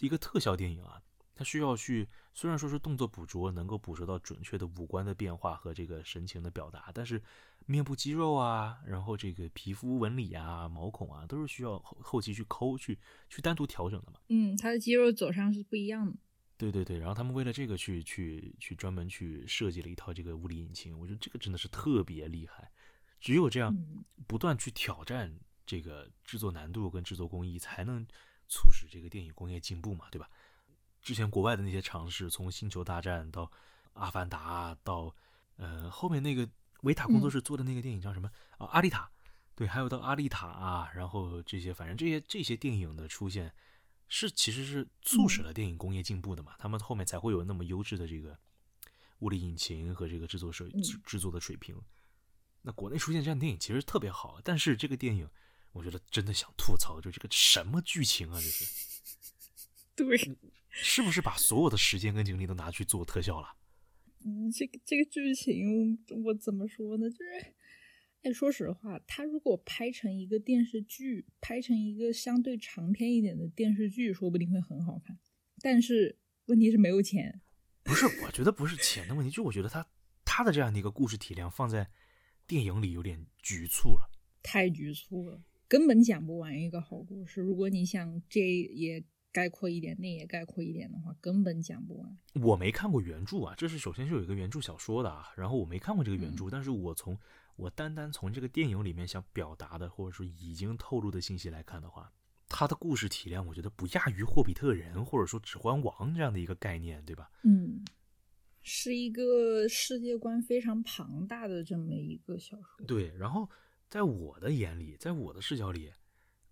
[0.00, 1.01] 一个特效电影啊，
[1.42, 7.20] 它需要去，虽然说是动作捕捉能够捕捉到准确的五官的变化和这个神情的表达，但是
[7.66, 12.96] 面部肌肉啊，然后这个皮肤纹理啊、毛孔啊，都是需要后后期去抠、去
[13.28, 14.20] 去单独调整的嘛。
[14.28, 16.16] 嗯，他的肌肉走向是不一样的。
[16.56, 22.70] 对对对，然后他们为了这个去去去专门去设计了一套这个物理引擎，我觉得这个真的是特别厉害。
[23.20, 28.06] 只有这样嗯不断去挑战这个制作难度跟制作工艺，才能
[28.46, 30.30] 促使这个电影工业进步嘛，对吧？
[31.02, 33.44] 之前国外的那些尝试，从《星球大战》到
[33.94, 35.14] 《阿凡达》到
[35.56, 36.48] 呃后面那个
[36.82, 38.30] 维塔工作室做的那个电影叫什么？
[38.58, 38.66] 啊？
[38.68, 39.10] 阿丽塔，
[39.54, 43.52] 对，还有到阿丽塔啊，然后这些反正这些这些电影的出现，
[44.08, 48.38] 是其实是促使了电影工业进步的嘛，他们后面才会有那么优质的这个
[49.18, 51.76] 物理引擎和这个制作水制制作的水平。
[52.62, 55.28] 那国内出现这样的电影其实特别好，但是这个电影
[55.72, 58.64] 我觉得真的想吐槽，就这个什么剧情啊，这是，
[59.96, 60.36] 对，
[60.72, 63.48] 是不是把所有的时间跟精力都拿去做特效了？
[64.24, 67.10] 嗯，这个这个剧情我怎么说呢？
[67.10, 67.22] 就是，
[68.22, 75.18] 哎，说实话，他如果拍成一个电视剧，拍成一个相对长篇一点的电视剧，说不定会很好看。
[75.60, 77.40] 但是问题是没有钱。
[77.82, 79.86] 不是，我觉得不是钱的问题，就我觉得他
[80.24, 81.90] 他的这样的一个故事体量放在
[82.46, 84.08] 电影里有点局促了，
[84.42, 87.42] 太局促了，根本讲不完一个好故事。
[87.42, 89.04] 如果你想这也。
[89.32, 92.18] 概括一点，那也概括一点的话，根本讲不完。
[92.34, 97.18] 我没看过原著啊，这是首先是有一个原著小说的啊，然后我没看过这个原著，但是我从
[97.56, 102.12] 我单单从这个电影里面想表达的，或者说已经透露的信息来看的话，
[102.46, 107.30] 它的故事体量，我觉得不亚于《霍比特人》或者说《指环王》这样的一个概念，对吧？
[107.42, 107.82] 嗯，
[108.62, 112.86] 是一个世界观非常庞大的这么一个小说。
[112.86, 113.48] 对，然后
[113.88, 115.90] 在我的眼里，在我的视角里。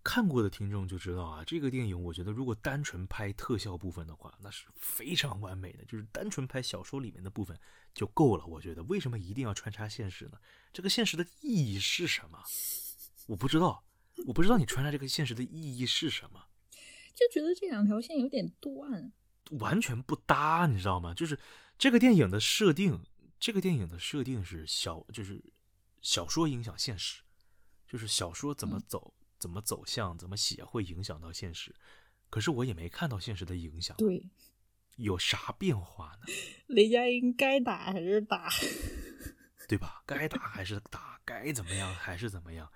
[0.03, 7.59] 看过的听众就知道啊，这个电影我觉得如果单纯拍特效部分的话，那是非常完美的，就是单纯拍小说里面的部分
[7.93, 8.47] 就够了。
[8.47, 10.39] 我觉得为什么一定要穿插现实呢？
[10.73, 12.43] 这个现实的意义是什么？
[13.27, 13.85] 我不知道，
[14.27, 16.47] 我不知道你穿插这个现实的意义是什么？
[17.15, 19.13] 就觉得这两条线有点断，
[19.51, 21.13] 完全不搭，你知道吗？
[21.13, 21.39] 就是
[21.77, 23.05] 这个电影的设定，
[23.39, 25.43] 这个电影的设定是小，就是
[26.01, 27.23] 小说影响现实，
[27.87, 29.13] 就是小说怎么走。
[29.41, 31.75] 怎么走向，怎么写会影响到现实，
[32.29, 33.97] 可是我也没看到现实的影响。
[33.97, 34.31] 对，
[34.97, 36.33] 有啥变化呢？
[36.67, 38.49] 雷佳音该打还是打，
[39.67, 40.03] 对吧？
[40.07, 42.71] 该打还是打，该怎么样还是怎么样。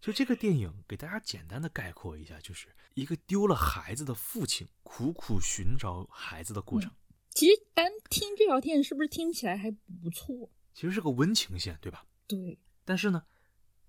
[0.00, 6.90] 就这个电影，给大家简单的概括一下，就是一个丢了孩子的父亲苦苦寻找孩子的过程。
[7.30, 10.50] 其实单听这条线是不是听起来还不错？
[10.74, 12.04] 其实是个温情线，对吧？
[12.26, 12.58] 对。
[12.84, 13.24] 但是呢？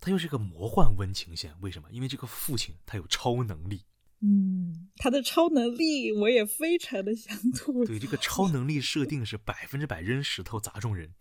[0.02, 1.88] 他又是个魔幻温情线，为什么？
[1.92, 3.82] 因为这个父亲他有超能力。
[4.20, 11.14] 嗯，他的超能力我也非常的想吐对，这个超能力设定是百分之百扔石头砸中人。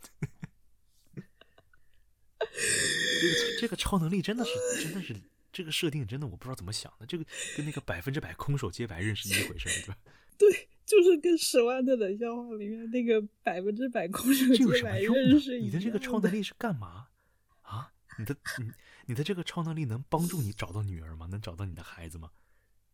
[1.13, 1.21] 这
[2.41, 4.51] 个这个超能力真的是
[4.83, 5.15] 真的是
[5.53, 9.97] 这个设定真的我不知道怎么想的，这个跟那个百分之百空手接白刃是一回事，对吧？
[10.39, 15.65] 对，就是跟十万的冷笑话里面那个百分之百空手接白刃是一样的。
[15.65, 17.09] 你的这个超能力是干嘛？
[18.21, 18.71] 你的你
[19.07, 21.25] 你的这个超能力能帮助你找到女儿吗？
[21.25, 22.31] 能找到你的孩子吗？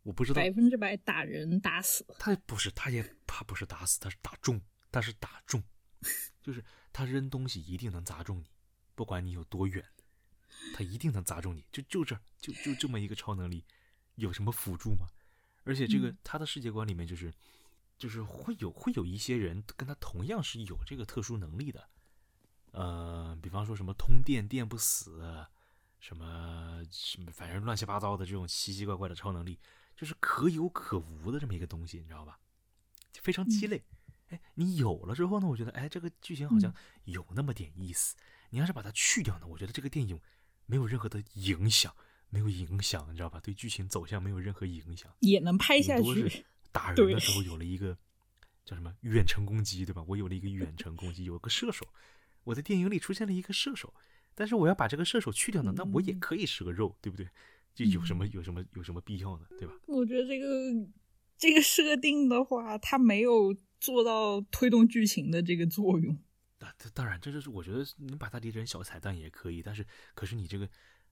[0.03, 0.41] 我不知道。
[0.41, 2.05] 百分之百打人打死。
[2.17, 5.61] 他不是，他也他不是打死，他是打中，他是打中，
[6.41, 6.63] 就是
[6.93, 8.49] 他扔东西一定能砸中你，
[8.95, 9.83] 不管你有多远，
[10.73, 11.67] 他一定能砸中你。
[11.71, 13.65] 就就这就就这么一个超能力，
[14.15, 15.07] 有什么辅助吗？
[15.65, 17.33] 而且这个他的世界观里面就是
[17.97, 21.89] 就是会有会有一些人跟他同样是有这个特殊能力的。
[22.71, 25.45] 呃，比方说什么通电电不死，
[25.99, 29.59] 什么什么，反正乱七八糟的这种奇奇怪怪的超能力，
[29.95, 32.39] 就是可有可无的这么一个东西，你知道吧？
[33.11, 33.83] 就非常鸡肋。
[34.29, 36.73] 哎，你有了之后呢，我觉得，哎，这个剧情好像
[37.05, 38.15] 有那么点意思。
[38.49, 40.19] 你要是把它去掉呢，我觉得这个电影
[40.65, 41.95] 没有任何的影响，
[42.29, 43.39] 没有影响，你知道吧？
[43.39, 46.45] 对剧情走向没有任何影响，也能拍下去。
[46.71, 47.97] 打 人的时候有了一个
[48.65, 50.03] 叫什么远程攻击，对吧？
[50.07, 51.87] 我有了一个远程攻击，有个射手。
[52.47, 53.93] 我的电影里出现了一个射手，
[54.33, 57.27] 但是我要把这个射手去掉呢，那我也可以是个肉，对不对？
[57.75, 59.45] 就有什么有什么有什么必要呢？
[59.59, 59.73] 对吧？
[59.85, 60.47] 我觉得这个
[61.37, 66.17] 这个设定的话，它没有做到推动剧情的这个作用。
[66.59, 70.67] 啊，当然，这就是我觉得你把它理解成小彩蛋也可以，但是可是你这个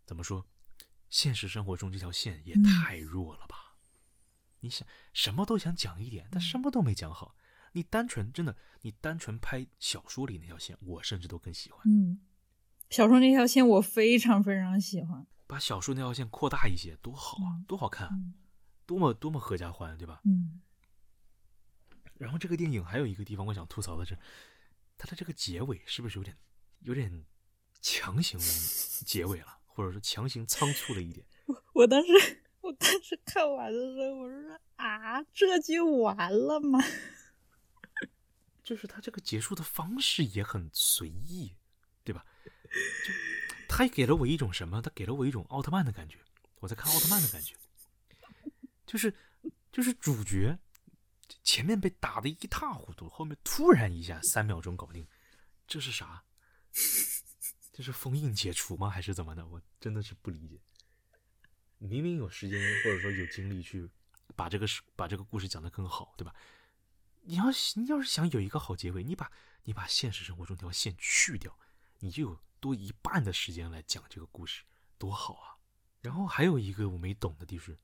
[0.05, 0.45] 怎么说？
[1.09, 3.75] 现实生活中这条线也太弱了吧？
[4.61, 7.35] 你想什么都想讲一点，但什么都没讲好。
[7.75, 11.81] 你单纯真的，你单纯拍小说里那条线，我甚至都更喜欢。
[11.85, 12.21] 嗯，
[12.89, 15.27] 小说那条线我非常非常喜欢。
[15.45, 18.33] 把小说那条线扩大一些，多好啊，多好看，
[18.85, 20.21] 多么多么合家欢，对吧？
[20.23, 20.61] 嗯。
[22.17, 24.17] 然后这个电影还有一个地方我想吐槽的是，
[24.97, 26.37] 它的这个结尾是不是有点
[26.79, 27.25] 有点
[27.81, 28.39] 强行
[29.05, 31.27] 结尾了，或者说强行仓促了一点？
[31.47, 32.07] 我我当时
[32.61, 36.79] 我当时看完的时候，我说啊，这就完了吗？
[38.65, 41.55] 就是他这个结束的方式也很随意，
[42.03, 42.25] 对吧？
[43.05, 43.13] 就
[43.69, 44.81] 他给了我一种什么？
[44.81, 46.17] 他给了我一种奥特曼的感觉。
[46.59, 47.55] 我在看奥特曼的感觉，
[48.87, 49.13] 就是
[49.71, 50.57] 就是主角
[51.43, 55.07] 前面被打的一塌糊涂，后面突然一下三秒钟搞定，
[55.67, 56.23] 这是啥？
[57.71, 58.89] 这是封印解除吗？
[58.89, 59.45] 还是怎么的？
[59.45, 60.59] 我真的是不理解。
[61.77, 63.87] 明明有时间或者说有精力去
[64.35, 66.33] 把这个事把这个故事讲得更好，对吧？
[67.25, 67.45] 你要
[67.75, 69.31] 你要是想有一个好结尾，你把
[69.63, 71.57] 你把现实生活中这条线去掉，
[71.99, 74.63] 你就有多一半的时间来讲这个故事，
[74.97, 75.57] 多好啊！
[76.01, 77.75] 然后还有一个我没懂的地方，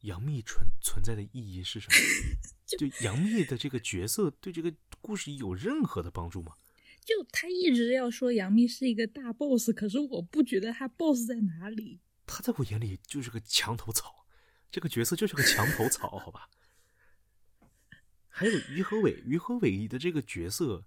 [0.00, 1.96] 杨幂存存在的意义是什么？
[2.78, 6.54] 就杨幂的这个角色对这个故事有任何的帮助吗？
[7.04, 12.00] 就他一直要说杨幂是一个大 boss，可是我不觉得他 boss 在哪里。
[12.24, 14.26] 他在我眼里就是个墙头草，
[14.70, 16.48] 这个角色就是个墙头草，好吧？
[18.36, 20.84] 还有于和伟，于和伟的这个角色，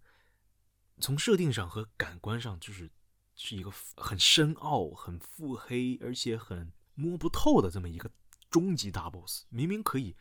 [0.99, 2.91] 从设定上和感官上，就是
[3.35, 8.11] 是一个很深奥、很腹黑，而且很摸不透的这么一个
[8.49, 9.45] 终极大 boss。
[9.47, 10.13] 明明可以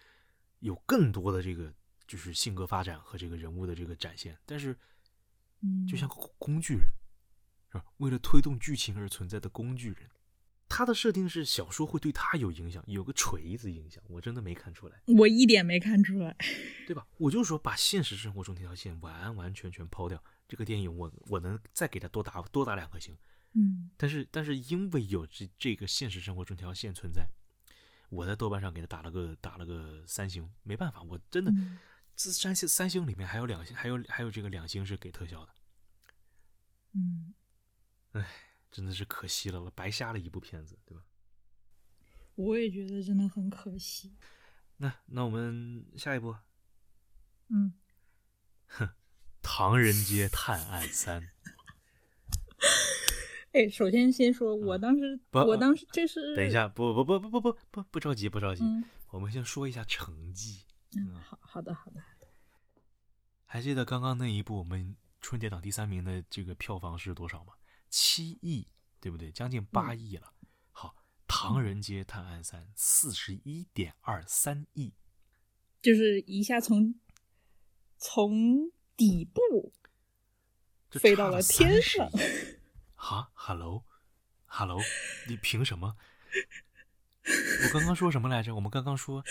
[0.60, 1.74] 有更多的这个
[2.06, 4.78] 就是性格发展和这个人物的这个展现，但是，
[5.62, 6.86] 嗯，就像个工具人，
[7.72, 7.84] 是吧？
[7.96, 10.08] 为了推动剧情而存在的工具人。
[10.68, 16.36] 他的设定是小说会对他有影响，有个锤子影响，我真的没看出来，我一点没看出来，
[16.86, 17.06] 对吧？
[17.18, 23.16] 我就说把现实生活中这条线完完全全抛掉，这个电影我我能再给他多打多打两颗星，
[23.52, 27.28] 嗯，但是但是因为有这这个现实生活中这条线存在，
[28.08, 31.52] 我在豆瓣上给他打了个打了个三星，没办法，我真的
[32.16, 35.52] 这三星三星里面还有两星，还有还有这个两星是给特效的，
[36.94, 37.34] 嗯，
[38.12, 38.26] 唉。
[38.70, 41.04] 真的是可惜了，我白瞎了一部片子，对吧？
[42.34, 44.14] 我也觉得真的很可惜。
[44.76, 46.36] 那那我们下一步，
[47.48, 47.72] 嗯，
[48.66, 48.84] 哼，
[49.40, 51.22] 《唐人街探案三
[53.52, 56.36] 》。哎，首先先说，我当时，我当时这是……
[56.36, 58.62] 等一下，不不不不不不不不着急，不着急，
[59.08, 60.66] 我们先说一下成绩。
[60.98, 62.02] 嗯，好好的好的。
[63.46, 67.54] 还记得刚刚那一部我们春节档第三名的这个票房是多少吗？
[67.88, 68.68] 七亿，
[69.00, 69.30] 对不对？
[69.30, 70.32] 将近八亿了。
[70.70, 70.88] 好，
[71.26, 74.94] 《唐人街探案三》四十一点二三亿，
[75.80, 76.94] 就是一下从
[77.98, 79.72] 从底部
[80.90, 82.10] 飞到了天上。
[82.94, 84.80] 哈，Hello，Hello，
[85.28, 85.96] 你凭什么？
[87.64, 88.54] 我刚刚说什么来着？
[88.54, 89.24] 我们刚刚说，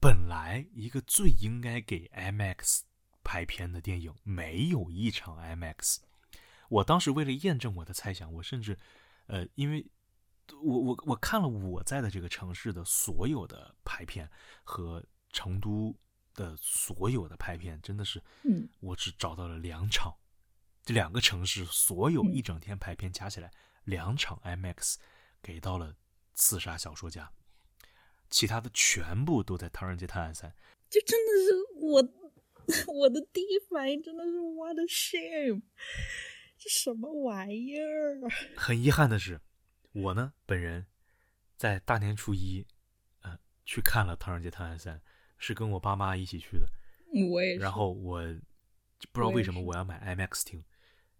[0.00, 2.82] 本来一个最应该给 IMAX
[3.22, 5.98] 拍片的电影，没有一场 IMAX。
[6.68, 8.78] 我当时为了验证我的猜想，我甚至，
[9.26, 9.86] 呃，因为
[10.62, 14.30] 我我我看了我在的这个城市的所有的排片
[14.64, 15.94] 和成都
[16.34, 20.14] 的所有的排片，真的是，嗯，我只找到了两场，
[20.84, 23.50] 这两个城市所有一整天排片加起来
[23.84, 24.96] 两场 IMAX
[25.42, 25.92] 给到了
[26.34, 27.32] 《刺杀小说家》，
[28.30, 30.50] 其他的全部都在《唐人街探案三》，
[30.88, 32.08] 就真的是我
[33.00, 35.62] 我的第一反应真的是 What a shame。
[36.58, 38.20] 这什么玩意儿？
[38.56, 39.40] 很遗憾的是，
[39.92, 40.86] 我呢本人
[41.56, 42.66] 在大年初一，
[43.20, 44.98] 呃，去看了《唐人街探案三》，
[45.38, 46.68] 是跟我爸妈一起去的。
[47.30, 47.56] 我也。
[47.56, 48.20] 然后我
[49.12, 50.64] 不知道为什么我要买 IMAX 厅，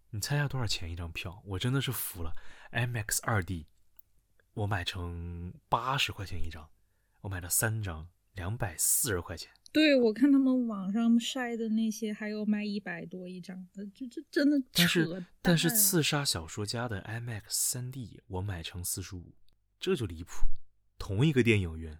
[0.09, 1.41] 你猜下多少钱一张票？
[1.45, 2.33] 我真的是服了
[2.71, 3.67] ，IMAX 二 D，
[4.53, 6.69] 我买成八十块钱一张，
[7.21, 9.51] 我买了三张，两百四十块钱。
[9.71, 19.35] 对，我看他们网上晒的那些，还有卖一百多一张的，这这真的但是但是刺杀小说家的 IMAX 三 D 我买成四十五，
[19.79, 20.31] 这就离谱。
[20.97, 21.99] 同一个电影院，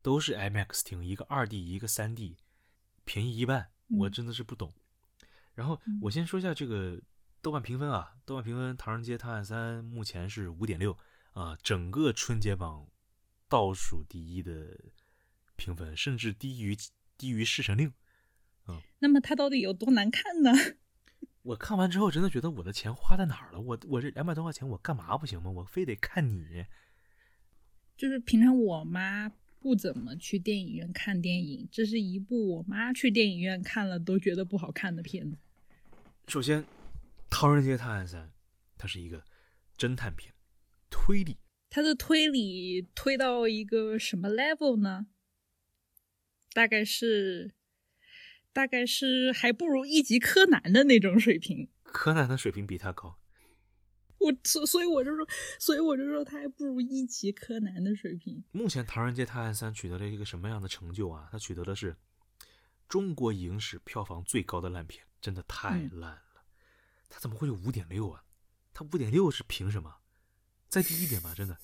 [0.00, 2.36] 都是 IMAX 厅，一个二 D 一个三 D，
[3.04, 4.72] 便宜一半，我真的是不懂。
[5.54, 7.02] 然后我先说一下这个
[7.42, 10.96] 豆瓣评分啊，豆瓣评分《唐人街探案三》目前是五点六
[11.32, 12.86] 啊，整个春节榜
[13.48, 14.78] 倒数第一的。
[15.60, 16.74] 评分甚至低于
[17.18, 17.88] 低于《侍神令》，
[18.66, 20.50] 嗯，那么它到底有多难看呢？
[21.42, 23.60] 我看完之后真的觉得我的钱花在哪儿了？
[23.60, 25.50] 我我这两百多块钱我干嘛不行吗？
[25.50, 26.64] 我非得看你。
[27.96, 35.36] 就是平常我妈不怎么去电影院看电影，这是一部我妈去电影院看了都觉得不好看的片子。
[36.26, 36.62] 首先，
[37.28, 38.28] 《唐人街探案三》
[38.78, 39.22] 它是一个
[39.76, 40.32] 侦探片，
[40.88, 41.36] 推理。
[41.68, 45.06] 它的推理推到一个什么 level 呢？
[46.52, 47.54] 大概是，
[48.52, 51.68] 大概是还不如一级柯南的那种水平。
[51.84, 53.18] 柯南的水平比他高。
[54.18, 55.26] 我所所以我就说，
[55.58, 58.44] 所以我就说他还不如一级柯南的水平。
[58.52, 61.28] 目前《唐人街探案三》取得了一个什么样的成就啊？
[61.32, 61.96] 他取得的是
[62.88, 66.44] 中国影史票房最高的烂片，真的太烂了。
[67.08, 68.24] 他怎么会有五点六啊？
[68.74, 70.00] 他五点六是凭什么？
[70.68, 71.56] 再低一点吧，真的。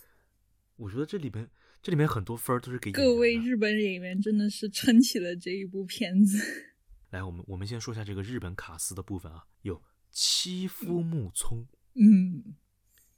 [0.77, 1.51] 我觉得这里边。
[1.83, 6.39] 这里面很多分都是给各位日本演员，真的是 撑起了这一部片子。
[7.11, 12.57] 来，我们我们先说一下这个日本卡司的部分啊，有七夫木聪，嗯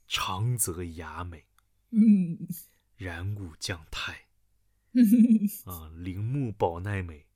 [0.06, 1.46] 长泽雅美，
[1.90, 2.46] 嗯
[2.96, 4.26] 染谷将太
[4.92, 5.04] 嗯
[5.64, 7.26] 啊，铃木保奈美，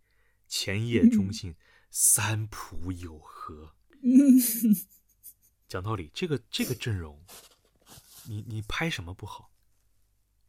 [0.49, 1.55] 前野忠信，
[1.91, 3.75] 三浦友和。
[4.03, 4.37] 嗯，
[5.69, 7.25] 讲道理，这个这个阵容，
[8.27, 9.52] 你你拍什么不好？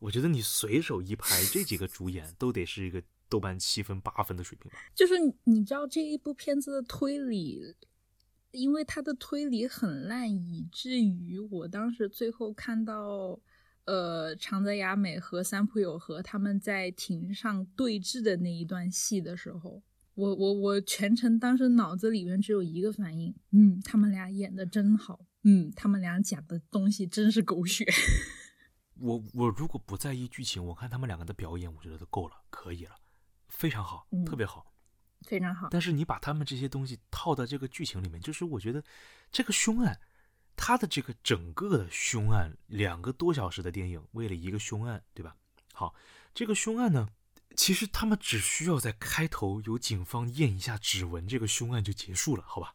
[0.03, 4.77] 我觉得你随手一拍，这几个主演都得是一个豆瓣七分八分的水平吧。
[4.93, 5.13] 就是
[5.45, 7.73] 你知道这一部片子的推理，
[8.51, 13.39] 因为它的推理很烂，以至于我当时最后看到，
[13.85, 19.81] 呃，长泽雅美和三浦友和他们在庭上对峙的那一段戏的时候，
[20.15, 27.85] 我我我全程当时脑子里面只有一个反应，嗯，他们俩演的真好，嗯，他们俩讲的东西真是狗血。
[29.03, 32.95] 我我如果不在意剧情，我看他们两个的表演，我觉得都够了，可以了，
[33.49, 34.65] 非常好，嗯特别好。
[35.27, 38.83] 非常好，但是你把他们这些东西套到这个剧情里面，就是我觉得
[39.31, 39.99] 这个凶案，
[40.55, 45.35] 他的这个整个的凶案，两个多小时的电影，为了一个凶案，对吧？
[45.73, 45.95] 好，
[46.33, 47.09] 这个凶案呢，
[47.55, 52.73] 其实他们只需要在开头由警方验一下指纹，这个凶案就结束了，好吧？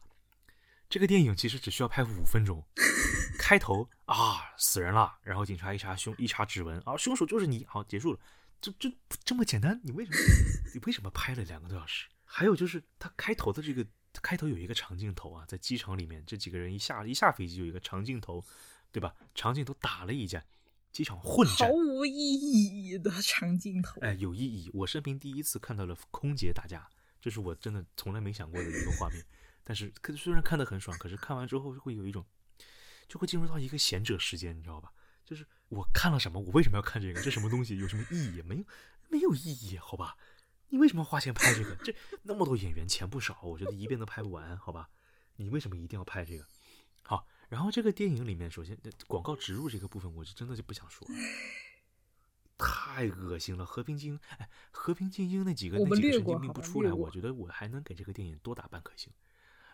[0.89, 2.65] 这个电影其实只需要拍五分钟，
[3.37, 8.19] 开头啊死人了，然后警察一查凶一查指纹啊，凶手就是你，好结束了，
[8.59, 8.91] 就就
[9.23, 10.17] 这么简单，你为什么
[10.73, 12.07] 你为什么拍了两个多小时？
[12.25, 18.43] 还有就是他开头的这个开头有一个长镜头啊，在机场里面，这几个人一下一下飞机就有一个长镜头，
[18.91, 19.13] 对吧？
[19.35, 20.43] 长镜头打了一架，
[20.91, 24.01] 机场混战毫，无意义的长镜头。
[24.01, 24.71] 哎，有意义。
[24.73, 26.89] 我生平第一次看到了空姐打架，
[27.21, 29.23] 这是我真的从来没想过的一个画面。
[29.69, 32.25] 但是可虽然看得很爽，可是看完之后会有一种，
[33.07, 34.91] 就会进入到一个贤者时间，你知道吧？
[35.23, 37.21] 就是我看了什么，我为什么要看这个？
[37.21, 38.41] 这什么东西有什么意义？
[38.41, 38.65] 没有，
[39.09, 40.17] 没有意义，好吧？
[40.69, 41.75] 你为什么花钱拍这个？
[41.83, 41.93] 这
[42.23, 44.89] 那么多演员，钱不少，我觉得一遍都拍不完，好吧？
[45.35, 46.47] 你为什么一定要拍这个？
[47.03, 51.13] 好，然后这个电影里面，首先呃广告植入这个部分，我是真的就不想说了，
[52.57, 53.63] 太恶心了。
[53.63, 59.13] 和平精英，哎，和平精英那几个那几个神经病不出来，我觉得我还能给这个电影多打半颗星。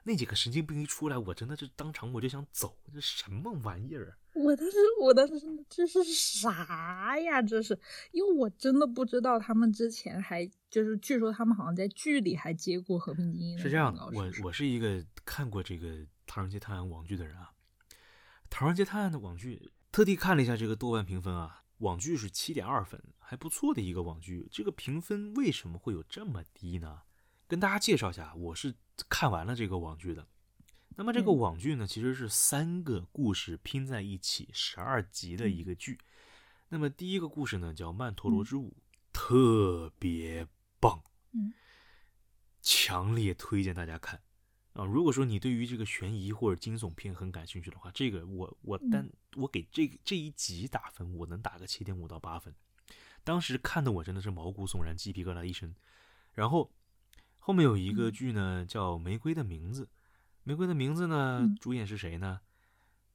[0.07, 4.17] 那几个神经病一出来，我真的是当场我就想走，这什么玩意儿啊？
[4.35, 5.33] 我当时，我当时
[5.67, 7.41] 这是啥呀？
[7.41, 7.77] 这是，
[8.11, 15.87] 因为我真的不知道他们之前还就是，据说他们好像在剧里还接过《和平精英》是这样的我我是一个看过这个
[16.27, 17.49] 《唐人街探案》网剧的人啊，
[18.49, 24.47] 《唐人街探案》的网剧特地看了一下这个豆瓣评分啊，网剧是七点二分，还不错的一个网剧。
[24.51, 27.01] 这个评分为什么会有这么低呢？
[27.47, 28.75] 跟大家介绍一下，我是
[29.09, 30.27] 看完了这个网剧的。
[30.97, 35.99] 那么这个嗯网剧呢，其实是三个故事拼在一起，十二集的一个剧。
[36.69, 38.69] 那么第一个故事呢，叫《曼陀罗之舞》，
[39.11, 40.47] 特别
[40.79, 41.03] 棒。
[41.33, 41.53] 嗯
[42.67, 44.19] 强烈推荐大家看
[44.73, 44.83] 啊！
[44.83, 52.51] 如果说你对于这个悬疑或者惊悚片很感兴趣的话，这个我我单我给这这一集打分，我能打个七点五到八分。
[53.23, 55.75] 当时看的我真的是毛骨悚然，鸡皮疙瘩一身。
[56.33, 56.73] 然后
[57.45, 59.85] 后面有一个嗯剧呢，叫《玫瑰的名字》。
[60.41, 62.41] 玫瑰的名字呢嗯，主演是谁呢？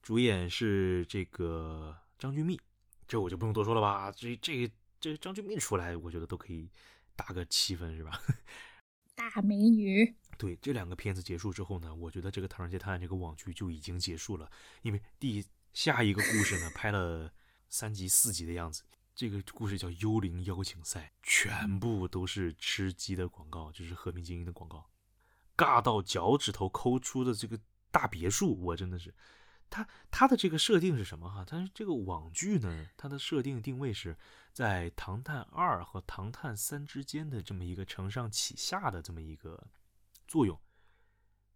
[0.01, 2.57] 主演是这个张钧甯，
[3.05, 4.09] 这我就不用多说了吧？
[4.09, 4.71] 这这
[5.01, 6.69] 这张钧甯出来，我觉得都可以
[7.13, 8.21] 打个七分，是吧？
[9.15, 14.49] 大美女，对这两个片子结束之后呢，我觉得这个《唐人街探案》这个网剧就已经结束了，
[14.81, 17.29] 因为第下一个故事呢拍了
[17.67, 18.83] 三集四集的样子，
[19.13, 24.89] 这个故事叫《幽灵邀请赛》，全部都是吃鸡的广告，就是和平精英的广告，
[25.55, 27.59] 尬到脚趾头抠出的这个
[27.91, 29.13] 大别墅，我真的是。
[29.69, 31.45] 它它的这个设定是什么哈？
[31.45, 34.17] 它这个网剧呢，它的设定定位是
[34.51, 39.67] 在《唐探二》和《唐探三》之间的这么一个承上启下的这么一个
[40.27, 40.59] 作用。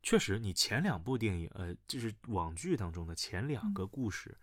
[0.01, 4.37] 确实，你前两部电影，呃，就是网剧当中的前两个故事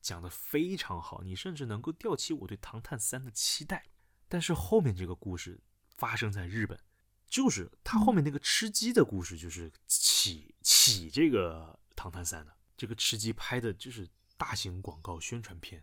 [0.00, 3.86] 讲的非常好，你甚至能够吊起我对《唐探三》的期待。
[4.28, 5.60] 但是后面这个故事
[5.96, 6.78] 发生在日本，
[7.26, 12.56] 就是它后面那个吃鸡的故事，就是起起这个《唐探三》的。
[12.76, 15.82] 这个吃鸡拍的就是大型广告宣传片，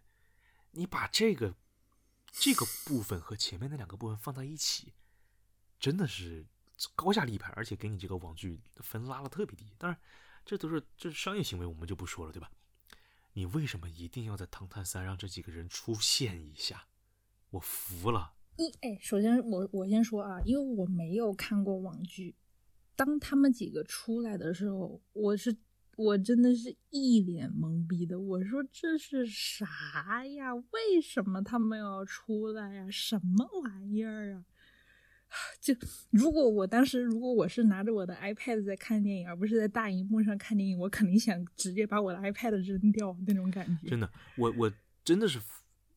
[0.72, 1.55] 你把这个
[2.32, 4.93] 这个部分和前面那两个部分放在一起，
[5.80, 6.45] 真的是
[6.95, 9.74] 高下立判，而且给你这个网剧分拉的特别低。
[9.78, 9.99] 当然，
[10.45, 12.49] 这都是这是商业行为，我们就不说了，对吧？
[13.36, 16.88] 你为什么一定要在《唐探三》让这几个人出现一下？
[17.49, 18.33] 我服了。
[18.55, 22.33] 一哎，首先我我先说啊，因为我没有看过网剧，
[22.95, 25.57] 当他们几个出来的时候，我是
[25.97, 28.17] 我真的是一脸懵逼的。
[28.17, 30.55] 我说这是啥呀？
[30.55, 32.88] 为什么他们要出来呀？
[32.89, 34.45] 什么玩意儿啊？
[35.59, 35.73] 就
[36.09, 43.89] 如果我当时如果我是拿着我的 iPad 在看电影，而不是在大荧幕上看电影，我肯定想直接把我的 iPad 扔掉那种感觉。
[43.89, 44.71] 真的，我我
[45.03, 45.41] 真的是，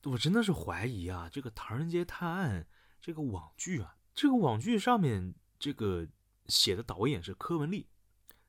[0.04, 2.62] 我真的是怀疑啊，这个《唐人街探案》
[3.00, 6.06] 这个网剧啊，这个网剧上面这个
[6.46, 7.88] 写的导演是柯文利，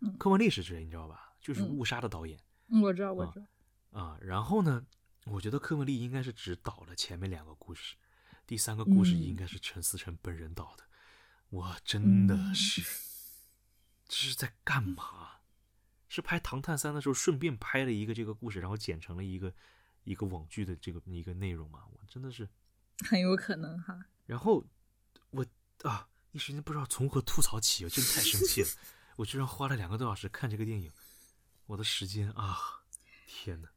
[0.02, 1.34] 嗯柯文利是谁你知道吧？
[1.42, 3.46] 就是《嗯误杀》的导演嗯，我知道，我知道。
[4.00, 4.18] 啊。
[4.22, 4.86] 然后呢，
[5.26, 7.96] 我觉得柯文利应该是只导了前面两个故事，
[8.50, 10.84] 第三个故事嗯应该是陈思诚本人导的。
[11.50, 12.82] 我真的嗯是，
[14.08, 15.42] 这是在干嘛？
[16.08, 19.54] 是拍《唐探三》的时候顺便拍了一个这个故事，然后剪成了一个
[20.04, 21.84] 一个网剧的这个一个内容吗？
[21.92, 22.50] 我真的是，
[23.08, 24.04] 很有可能哈。
[24.26, 24.66] 然后
[25.30, 25.46] 我
[25.84, 28.68] 啊，一时间不知道从何吐槽起，我真的太生气了。
[29.18, 30.92] 我居然花了两个多小时看这个电影，
[31.68, 32.58] 我的时间啊，
[33.28, 33.70] 天哪！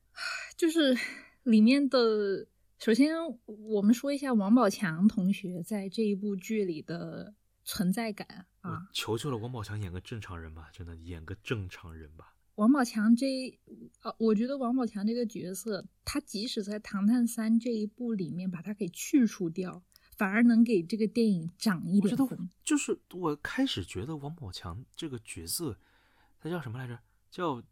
[0.56, 0.96] 就是
[1.42, 2.46] 里面的，
[2.82, 3.14] 首先
[3.46, 8.88] 我们说一下王宝强同学在这一部剧里的存在感啊。
[8.92, 12.34] 求求了，王宝强演个正常人吧，真的演个正常人吧。
[12.56, 13.56] 王宝强这，
[14.00, 19.84] 啊，我觉得王宝强这个角色，他即使在《唐探三》这一部里面把他给去除掉，
[20.16, 22.50] 反而能给这个电影涨一我觉得点分。
[22.64, 25.78] 就是我开始觉得王宝强这个角色，
[26.40, 26.98] 他叫什么来着？
[27.30, 27.62] 叫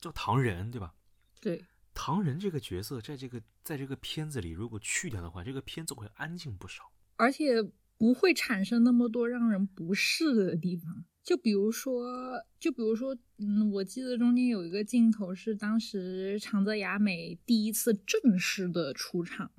[0.00, 0.92] 叫唐人，对吧？
[1.40, 1.64] 对，
[1.94, 6.92] 唐人这个角色，在这个在这个片子里，如果去掉的话，这个片子会安静不少。
[7.16, 7.62] 而且
[7.98, 11.04] 不会产生那么多让人不适的地方。
[11.22, 19.50] 就比如说，就比如说，嗯，我记得中间有一个镜头是当时长泽雅美第一次正式的出场。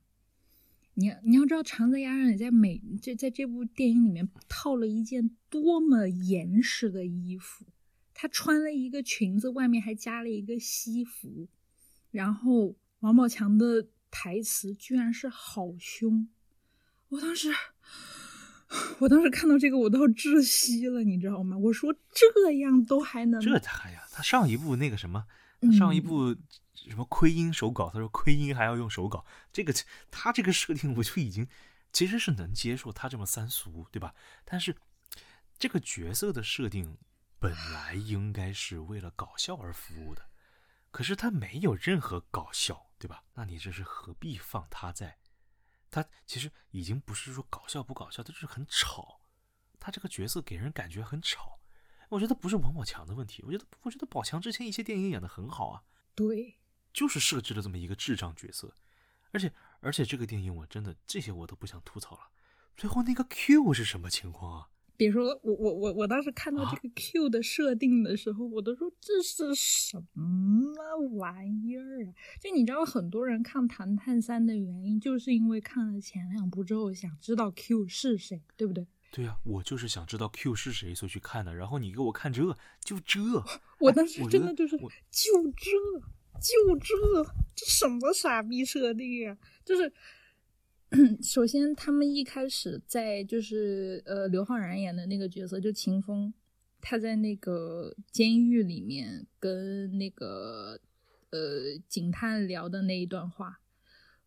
[0.96, 7.66] 你要你要知道，长泽雅美在美这在这部电影里面套了一件多么严实的衣服，
[8.16, 11.48] 她穿了一个裙子，外面还加了一个西服，
[12.12, 16.28] 然后王宝强的台词居然是好凶，
[17.10, 17.50] 我当时，
[19.00, 21.58] 我当时看到这个，我都要窒息了，你知道吗？
[21.58, 25.26] 我说这样都还能这他呀，他上一部那个什么，
[25.78, 26.36] 上一部
[26.74, 29.74] 什么窥音手稿，他说窥音还要用手稿，这个
[30.10, 31.48] 他这个设定我就已经
[31.94, 34.14] 其实是能接受他这么三俗，对吧？
[34.46, 34.76] 但是
[35.58, 36.98] 这个角色的设定
[37.40, 40.24] 本来应该是为了搞笑而服务的，
[40.92, 43.24] 可是他没有任何搞笑，对吧？
[43.34, 45.18] 那你这是何必放他在？
[45.90, 49.22] 他其实已经不是说搞笑不搞笑，他就是很吵。
[49.80, 51.60] 他这个角色给人感觉很吵。
[52.10, 55.84] 我觉得不是王宝强的问题，我觉得我觉得宝强之前一些电影演的很好啊，
[56.14, 56.60] 对，
[56.92, 58.76] 就是设置了这么一个智障角色，
[59.32, 62.30] 而且而且这个电影我真的这些我都不想吐槽了。
[62.76, 64.70] 最后那个 Q 是什么情况啊？
[65.02, 72.14] 别说我我我我当时看到啊这个 Q 的设定的时候，我都说这是什么玩意儿啊！
[72.40, 78.86] 就你知道，很多人看《唐探三》的原因，就是因为看了前两部之后，想知道 Q 是谁，对不对？
[79.12, 81.56] 对呀、我就是想知道 Q 是谁，所以去看的。
[81.56, 83.20] 然后你给我看这，就这，
[83.82, 84.88] 我当时真的就是就
[85.58, 85.72] 这
[86.40, 87.24] 就这
[87.56, 89.36] 这什么傻逼设定啊！
[89.66, 89.92] 就是
[91.24, 96.34] 首先他们一开始在就是呃刘昊然演的那个角色就秦风，
[96.82, 100.78] 他在那个监狱里面跟那个
[101.30, 103.62] 呃警探聊的那一段话，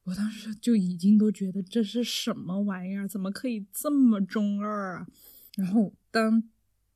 [0.04, 5.06] 我当时就已经都觉得这是什么玩意儿，怎么可以这么中二啊？
[5.56, 6.42] 然后当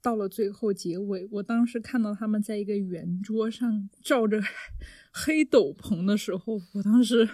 [0.01, 4.41] 到了最后结尾，我当时看到他们在一个圆桌上照着
[5.13, 7.29] 黑斗篷的时候，我当时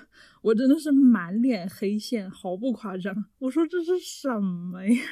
[0.45, 3.31] 我真的是满脸黑线，毫不夸张。
[3.39, 5.03] 我说这是什么呀？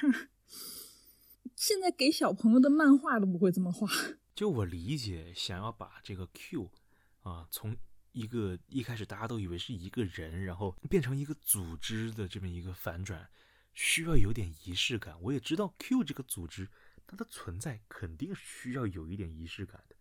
[1.56, 3.88] 现在给小朋友的漫画都不会这么画。
[4.34, 6.70] 就我理解，想要把这个 Q
[7.22, 7.74] 啊，从
[8.12, 13.26] 一个一开始大家都以为是一个人，然后变成一个组织的这么一个反转，
[13.72, 15.16] 需要有点仪式感。
[15.22, 16.68] 我也知道 Q 这个组织
[17.06, 19.96] 它的存在肯定是需要有一点仪式感的，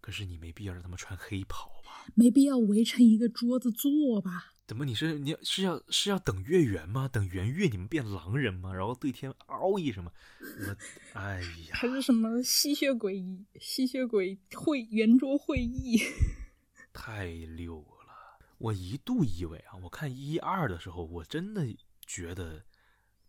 [0.00, 2.06] 可是你没必要让他们穿黑袍吧？
[2.14, 4.54] 没必要围成一个桌子坐吧？
[4.70, 7.08] 怎么你是你是要是要等月圆吗？
[7.08, 8.72] 等圆月你们变狼人吗？
[8.72, 10.12] 然后对天嗷一声吗？
[10.38, 13.20] 我哎呀，还是什么吸血鬼
[13.60, 15.98] 吸血鬼会圆桌会议？
[16.94, 18.38] 太溜了！
[18.58, 21.66] 我一度以为啊，我看一二的时候，我真的
[22.06, 22.64] 觉得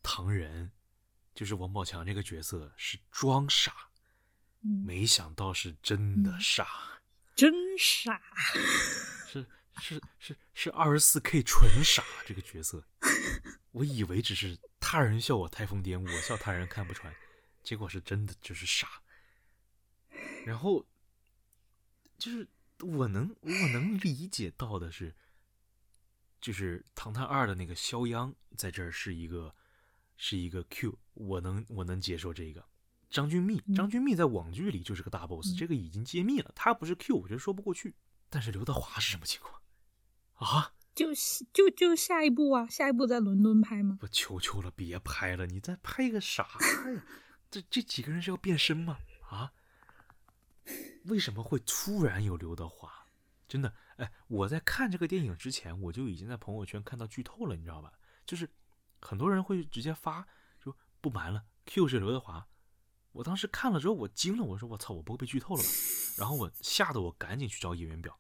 [0.04, 0.72] 唐人
[1.34, 3.74] 就是王宝强这个角色是装傻，
[4.62, 6.68] 嗯，没想到是真的嗯傻，
[7.34, 8.22] 真傻。
[9.82, 12.86] 是是是是二十四 K 纯傻这个角色。
[13.72, 17.14] 我以为只是他人笑我太疯癫，我笑他人看不穿，
[17.64, 18.88] 结果是真的就是傻。
[20.46, 20.86] 然后
[22.18, 22.48] 就是
[22.80, 25.16] 我能我能理解到的是，
[26.40, 29.56] 就是《唐探二》的那个肖央在这儿是一个
[30.18, 32.66] 是一个 Q，我能我能接受这个。
[33.10, 37.94] 张钧甯，嗯张钧甯在网剧里就是个大 boss，、嗯这个已经揭秘了，他不是 Q，我觉得说不过去。
[38.30, 39.61] 但是刘德华是什么情况
[40.46, 40.74] 啊？
[40.94, 41.08] 就
[41.54, 43.98] 就就下一部啊，下一部在伦敦拍吗？
[44.02, 47.04] 我求求了，别拍了，你再拍个啥呀？
[47.50, 49.00] 这这几个人是要变身吗？
[49.30, 49.54] 啊？
[51.06, 53.08] 为什么会突然有刘德华？
[53.48, 57.94] 真的，哎，我在看这个电影之前，我就已经在朋友圈看到剧透了，你知道吧？
[58.26, 58.50] 就是
[59.00, 60.28] 很多人会直接发，
[60.64, 62.48] 就不瞒了，Q 是刘德华。
[63.14, 65.70] 我当时看了之后，我惊了，我说我操，我不会被剧透了吧？
[66.18, 68.18] 然后我吓得我赶紧去找演员表。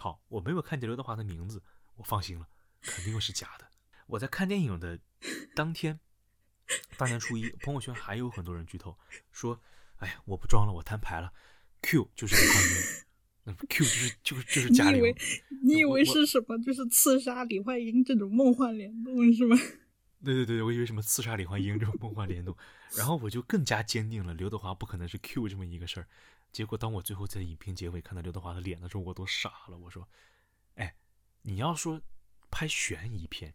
[0.00, 1.60] 好，我没有看见刘德华的名字，
[1.96, 2.46] 我放心了，
[2.80, 3.66] 肯定又是假的。
[4.06, 5.00] 我在看电影的
[5.56, 5.98] 当天，
[6.96, 8.96] 大年初一，朋友圈还有很多人剧透，
[9.32, 9.60] 说
[9.98, 11.32] ：“哎呀，我不装了，我摊牌了
[11.82, 13.04] ，Q 就是李焕英，
[13.42, 15.16] 那 Q 就是就是就是贾玲你以为。
[15.64, 16.56] 你以为是什么？
[16.62, 19.56] 就是刺杀李焕英这种梦幻联动是吗？
[20.24, 22.56] 对对对，我以为什么刺杀李焕英这种梦幻联动，
[22.96, 26.06] 然后我就更加坚定了刘德华不可能是 Q 这么一个事儿。
[26.52, 29.78] 结果当我最后在影片结尾看到刘德华的脸的时候，我都傻了。
[29.78, 30.08] 我说
[30.74, 30.96] ：“哎，
[31.42, 32.00] 你要说
[32.50, 33.54] 拍悬疑片，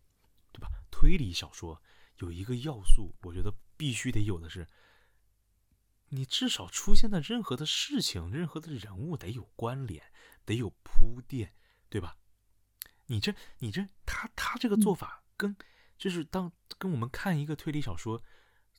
[0.51, 0.69] 对吧？
[0.91, 1.81] 推理小说
[2.17, 4.67] 有一个要素，我觉得必须得有的是，
[6.09, 10.11] 你至少出现的任何的事情、任何的人物得有关联，
[10.45, 11.53] 得有铺垫，
[11.89, 12.15] 对吧？
[13.07, 15.57] 你这、你这，他他这个做法跟、
[15.97, 18.23] 就是当跟我们看一个推理小说，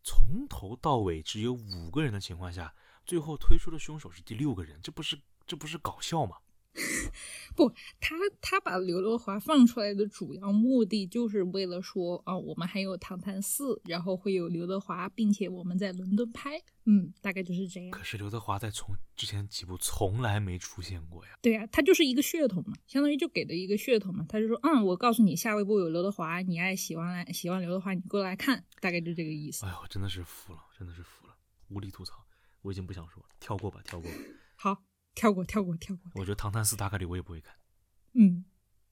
[0.03, 2.75] 从头到尾只有五个人的情况下，
[3.05, 6.37] 最后推出的凶手是第六个人，这不是这不是搞笑吗？
[7.55, 18.03] 不，他他把刘德华放出来的主要目的就是为了说啊，我们还有《唐探四》，然后会有刘德华，并且我们在伦敦拍，嗯，大概就是这样可。
[18.03, 21.39] 是刘德华在从之前几部从来没出现过呀。
[21.41, 24.27] 对啊，他就是一个噱头嘛，相当于就给的一个噱头嘛。
[24.29, 29.71] 他就说，嗯，我告诉你，下一部有刘德华，你爱喜欢来喜欢刘德华，你过来看，大概就这个意思哎。
[29.71, 31.37] 呦，真的是服了，真的是服了，
[31.69, 32.27] 无力吐槽，
[32.65, 34.17] 我已经不想说了，跳过吧，跳过吧。
[34.57, 34.83] 好，
[35.15, 36.11] 跳过，跳过，跳过。
[36.15, 37.55] 我觉得《唐探四》大概率我也不会看。
[38.15, 38.45] 嗯，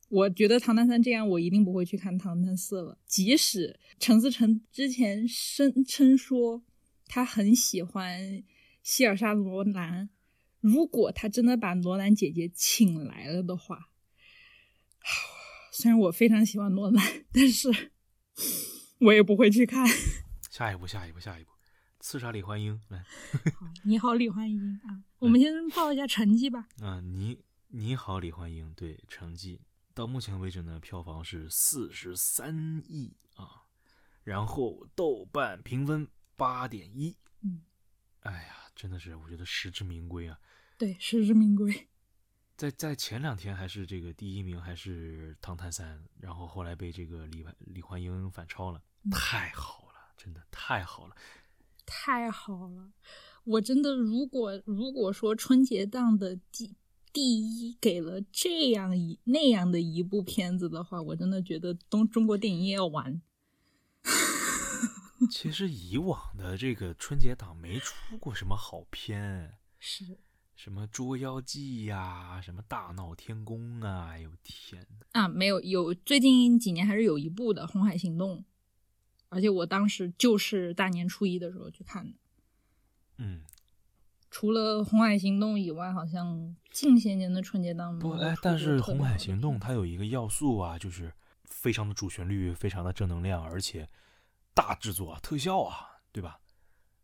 [0.08, 2.98] 我觉得《唐探三》这样，我一定不会去看《唐探四》了。
[3.06, 6.62] 即使陈思诚之前声称说
[7.06, 8.44] 他很喜欢
[8.82, 10.10] 希尔莎罗兰，
[10.60, 13.88] 如果他真的把罗兰姐姐请来了的话，
[15.72, 17.70] 虽然我非常喜欢罗兰，但是
[19.00, 19.86] 我也不会去看。
[20.50, 21.51] 下一步，下一步，下一步，
[22.03, 23.07] 刺杀李焕英来。
[23.84, 26.66] 你好，李焕英啊，我们先报一下成绩吧。
[26.80, 29.61] 啊，你你好，李焕英，对成绩
[29.94, 33.62] 到目前为止呢，票房是四十三亿啊，
[34.24, 37.62] 然后豆瓣评分八点一，嗯，
[38.22, 40.40] 哎呀，真的是我觉得实至名归啊。
[40.76, 41.88] 对，实至名归。
[42.59, 51.16] 在在前两天还是这个第一名还是《唐探三》，然后后来被这个李李焕英反超了，嗯太好了，真的太好了。
[51.86, 52.92] 太好了！
[53.44, 56.74] 我真的，如果如果说春节档的第
[57.12, 63.20] 第一给了这样一那样的一部片子的话，我真的觉得东中国电影业要完。
[65.30, 70.18] 其实以往的这个春节档没出过什么好片，是
[70.56, 78.38] 什么《捉妖记》呀，什么《大闹天宫》啊，哎呦天呐，啊，没有有最近几年还是有一部的《红海行动》，
[79.32, 82.12] 而且我当时就是大年初一的时候去看的。
[83.16, 83.40] 嗯，
[84.30, 91.10] 除了《红海行动》以外，好像近些年的春节档没不，哎但是《红海行动》它有一个要素啊，就是
[91.44, 93.88] 非常的主旋律，非常的正能量，而且
[94.52, 96.38] 大制作啊，特效啊，对吧？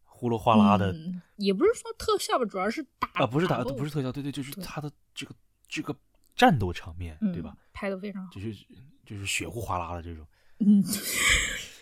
[0.04, 5.34] 呼噜哗啦的，嗯，也不是说特效吧，主要是打啊，不是打，斗不是特效，对对，就是对它的这个
[5.66, 5.96] 这个
[6.34, 7.56] 战斗场面，对吧？
[7.56, 7.58] 嗯？
[7.72, 8.32] 拍的非常好。
[8.34, 8.52] 就是
[9.06, 10.26] 就是血呼哗啦的这种。
[10.58, 10.82] 嗯，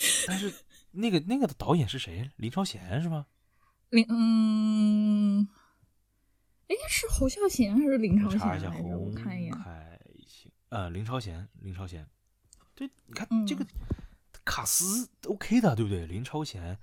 [0.26, 0.52] 但是
[0.92, 2.30] 那个那个的导演是谁？
[2.36, 3.26] 林超贤是吗？
[3.90, 5.48] 林嗯，
[6.68, 8.96] 哎，是侯孝贤还是林超贤查一下贤来着？
[8.98, 9.52] 我红看一眼。
[9.52, 12.08] 海行，呃，林超贤，林超贤。
[12.74, 13.66] 对，你看、嗯这个
[14.44, 16.06] 卡斯 OK 的，对不对？
[16.06, 16.78] 林超贤、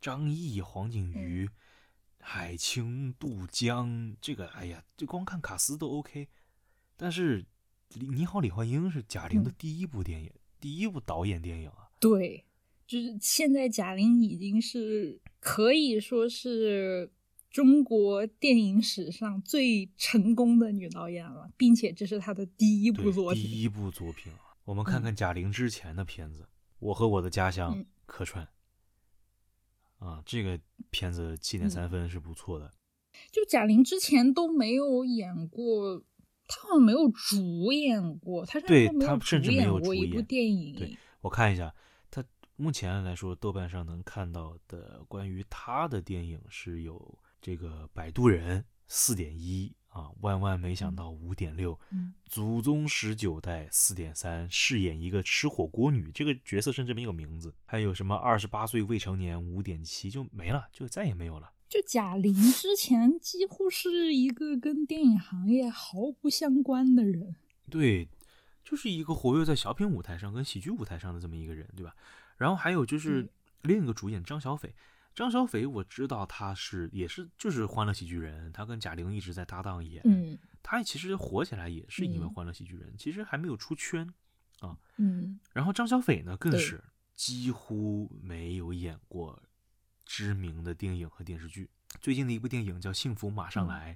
[0.00, 1.56] 张译、黄景瑜、嗯
[2.24, 6.28] 海清、杜江，这个哎呀，这光看卡斯都 OK。
[6.96, 7.44] 但是
[7.94, 11.90] 李你好，李焕英是贾玲的嗯第一部电影，第一部导演电影啊。
[11.98, 12.44] 对，
[12.92, 17.10] 就是现在贾玲已经是可以说是
[17.48, 23.42] 中国电影史上最成功的女导演了，并且这是她的第一部，作品。
[23.42, 26.46] 第一部作品啊，我们看嗯看贾玲之前的片子，
[26.80, 28.46] 我和我的家乡》嗯客串。
[29.96, 32.70] 啊，这个片子七点嗯三分是不错的。
[33.30, 36.04] 就贾玲之前都没有演过，
[36.46, 40.76] 她好像没有主演过，她甚至她甚至没有主演过一部电影。
[40.76, 41.74] 对我看一下，他
[42.62, 57.52] 目前来说，豆瓣上能看到的关于他的电影是有这个《摆渡人》四点一啊，万万没想到五点六，嗯祖宗十九代四点三，饰演一个吃火锅女，这个角色甚至没有名字。
[57.64, 61.50] 还有什么二十八岁未成年五点七就没了，就再也没有了。
[61.68, 67.34] 就贾玲之前几乎是一个跟电影行业毫不相关的人。
[67.68, 68.08] 对，
[68.62, 71.92] 就是一个活跃在小品舞台上跟喜剧舞台上的这么一个人，对吧？
[72.42, 73.30] 然后还有就是嗯
[73.62, 74.74] 另一个主演张小斐，
[75.14, 80.36] 张小斐我知道他是也是就是《欢乐喜剧人》，他跟贾玲一直在搭档演，嗯。
[80.64, 82.34] 他其实火起来也是因为《嗯。
[82.34, 84.12] 欢乐喜剧人》，其实还没有出圈。
[84.96, 85.38] 嗯。
[85.52, 86.82] 然后张小斐呢，更是
[87.14, 89.40] 几乎没有演过
[90.04, 91.70] 知名的电影和电视剧。
[92.00, 93.68] 最近的一部电影叫《幸福马上嗯。
[93.68, 93.94] 来》，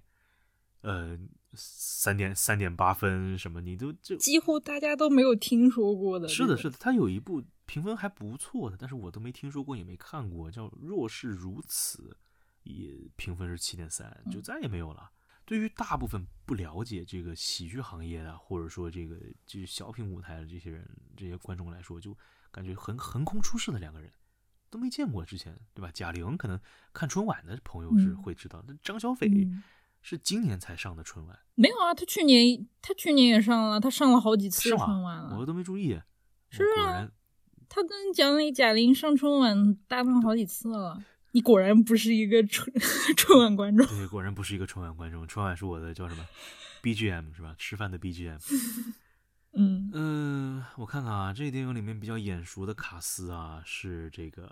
[0.86, 1.18] 呃，
[1.52, 6.28] 三点三点八分什么，你都就几乎大家都没有听说过的。
[6.28, 12.16] 是的，是的，他有一部评分还不错的，但是我都没听说过，也没看过，叫《若是如此》，
[12.72, 15.10] 也评分是七点三，就嗯再也没有了。
[15.44, 22.16] 对于大部分不了解这个喜剧行业的，或者说这个就是小品舞台的这些人、这些观众来说，就
[22.52, 24.12] 感觉横横空出世的两个人，
[24.70, 25.90] 都没见过之前，对吧？
[25.92, 26.60] 贾玲可能
[26.92, 29.62] 看春晚的朋友是嗯会知道，那、张小斐嗯
[30.08, 35.36] 是今年才上的春晚，没有啊，他去年他去年也上了，他上了好几次春晚了。
[35.36, 36.00] 我都没注意。
[36.48, 37.10] 是啊
[37.68, 41.02] 他跟蒋磊、贾玲上春晚搭档好几次了。
[41.32, 42.72] 你果然不是一个春
[43.18, 43.84] 春晚观众。
[43.88, 45.26] 对，果然不是一个春晚观众。
[45.26, 46.24] 春晚是我的叫什么
[46.84, 47.56] BGM 是吧？
[47.58, 48.38] 吃饭的 BGM。
[49.58, 54.48] 嗯嗯、我看看啊，这个电影里面比较眼熟的卡斯啊，是这个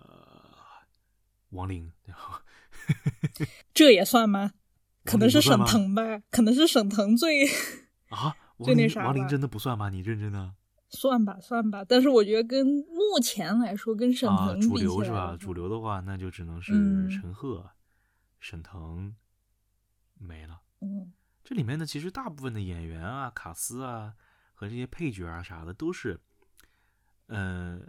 [1.50, 2.40] 王林，然后
[3.72, 4.50] 这也算吗？
[5.04, 7.46] 可能是沈腾吧，可能是沈腾最
[8.08, 9.88] 啊， 就王林那啥王林真的不算吗？
[9.90, 10.54] 你认真的
[10.88, 11.84] 算吧算吧。
[11.84, 14.48] 但是我觉得跟目前来说，跟沈啊？
[14.48, 15.36] 腾主比起来流是吧？
[15.38, 17.70] 主流的话，那就只能是嗯陈赫、
[18.40, 19.14] 沈腾
[20.18, 20.60] 没了。
[20.80, 24.14] 嗯这里面呢，其实大部分的演员啊、卡斯啊
[24.54, 26.18] 和这些配角啊啥的，都是，
[27.26, 27.86] 嗯、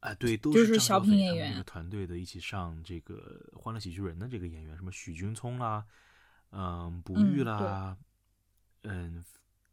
[0.00, 5.84] 啊，对，都就是是小品演员个团队的一起上这个《欢乐喜剧人》的这个演员，什么许君聪啦，
[6.52, 7.96] 嗯，卜嗯玉啦，
[8.82, 9.24] 嗯，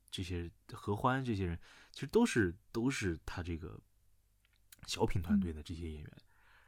[0.09, 1.59] 这些合欢这些人，
[1.91, 3.79] 其实都是都是他这个
[4.87, 5.39] 小品团嗯。
[5.39, 6.11] 队的这些演员，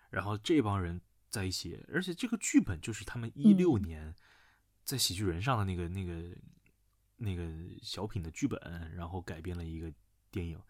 [0.10, 3.82] 然后这帮人在一起，而且这个剧本就是他们一六嗯。
[3.82, 4.16] 年
[4.84, 6.38] 在喜剧人上的那个那个
[7.18, 7.50] 那个
[7.82, 8.60] 小品的剧本，
[8.94, 9.92] 然后改编了一个
[10.30, 10.62] 电影。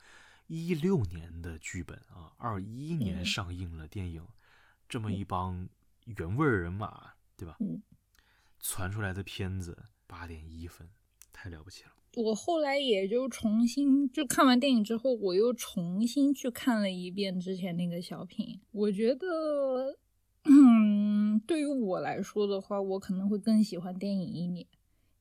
[0.48, 3.26] 一六年的剧本啊，二一年嗯。
[3.26, 4.28] 上映了电影，
[4.89, 5.68] 这么一帮
[6.04, 7.58] 原味儿人马，对吧？
[8.62, 10.88] 传出来的片子八点一分，
[11.34, 11.91] 太了不起了。
[12.18, 18.59] 我后来也就重新就看完电影之后，我又重新去看了一遍之前那个小品。
[18.72, 19.95] 我觉得，
[20.43, 24.68] 嗯，对于我来说的话，我可能会更喜欢电影一点，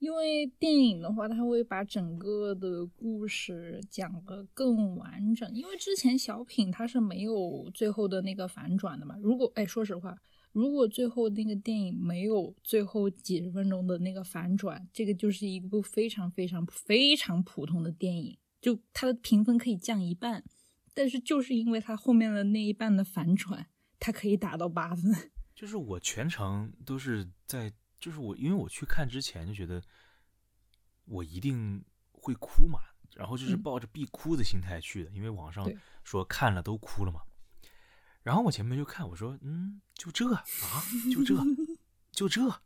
[0.01, 5.49] 因为电影的话，它会把整个的故事讲得更完整。
[5.55, 9.17] 因为之前小品它是没有最后的那个反转的嘛。
[9.23, 10.19] 如果哎，说实话，
[10.53, 20.45] 如果最后那个电影没有最后几十分钟的那个反转，这个就是一部非常非常非常普通的电影，就它的评分可以降一半。
[20.93, 23.69] 但是就是因为它后面的那一半的反转，
[24.01, 25.15] 它可以打到八分。
[25.55, 29.81] 就是我全程都是在，就是我因为我去看之前就觉得
[31.05, 32.81] 我一定会哭嘛，
[33.15, 35.71] 然后就是嗯抱着必哭的心态去的，因为网上
[36.03, 37.23] 说看了都哭了嘛。
[38.23, 40.45] 然后我前面就看，我说嗯，就这啊，
[41.13, 41.35] 就这，
[42.13, 42.63] 就这，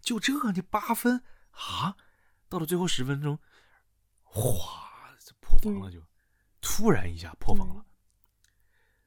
[0.00, 1.96] 就这，你八分啊！
[2.48, 3.38] 到了最后十分钟，
[4.22, 6.02] 哗，这破防了就，
[6.60, 7.84] 突然一下破防了。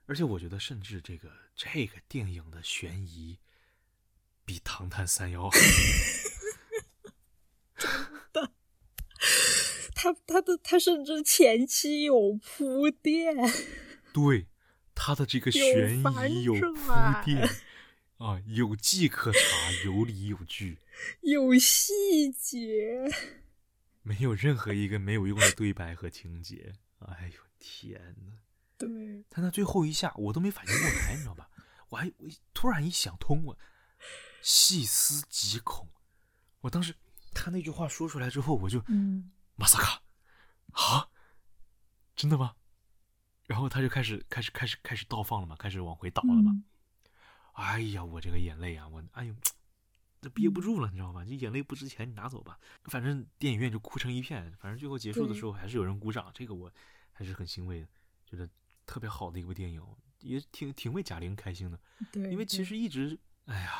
[0.05, 3.39] 而且我觉得，甚至这个这个电影的悬疑
[4.45, 5.49] 比《唐探三幺》
[9.95, 13.35] 他他的他甚至前期有铺垫，
[14.11, 14.47] 对
[14.93, 17.47] 他的这个悬疑有铺垫
[18.17, 19.39] 啊，有迹可查，
[19.85, 20.77] 有理有据，
[21.21, 23.09] 有细节。
[24.03, 26.73] 没有任何一个没有用的对白和情节。
[26.99, 28.37] 哎呦天呐！
[28.77, 31.49] 对，他那最后一下，我都没反应过来，你知道吧？
[31.89, 33.57] 我还我突然一想通，了
[34.41, 35.87] 细思极恐。
[36.61, 36.95] 我当时
[37.33, 40.01] 他那句话说出来之后，我就嗯，马萨卡
[40.73, 41.09] 啊，
[42.15, 42.55] 真的吗？
[43.47, 46.51] 然后他就开始开始开始开始倒放了嘛，开始往回倒了嘛。
[46.51, 46.63] 嗯
[47.53, 49.35] 哎呀，我这个眼泪啊，我哎呦，
[50.21, 51.25] 这憋不住了，你知道吗？
[51.25, 52.57] 这眼泪不值钱，你拿走吧。
[52.85, 56.71] 反正电影院就哭成一片，反正最后结束的时候还是有人鼓掌，这个我
[57.11, 57.87] 还是很欣慰的，
[58.25, 58.49] 觉得
[58.85, 59.85] 特别好的一部电影，
[60.21, 61.77] 也挺挺为贾玲开心的，
[62.09, 63.71] 对，因为其实一直，哎呀，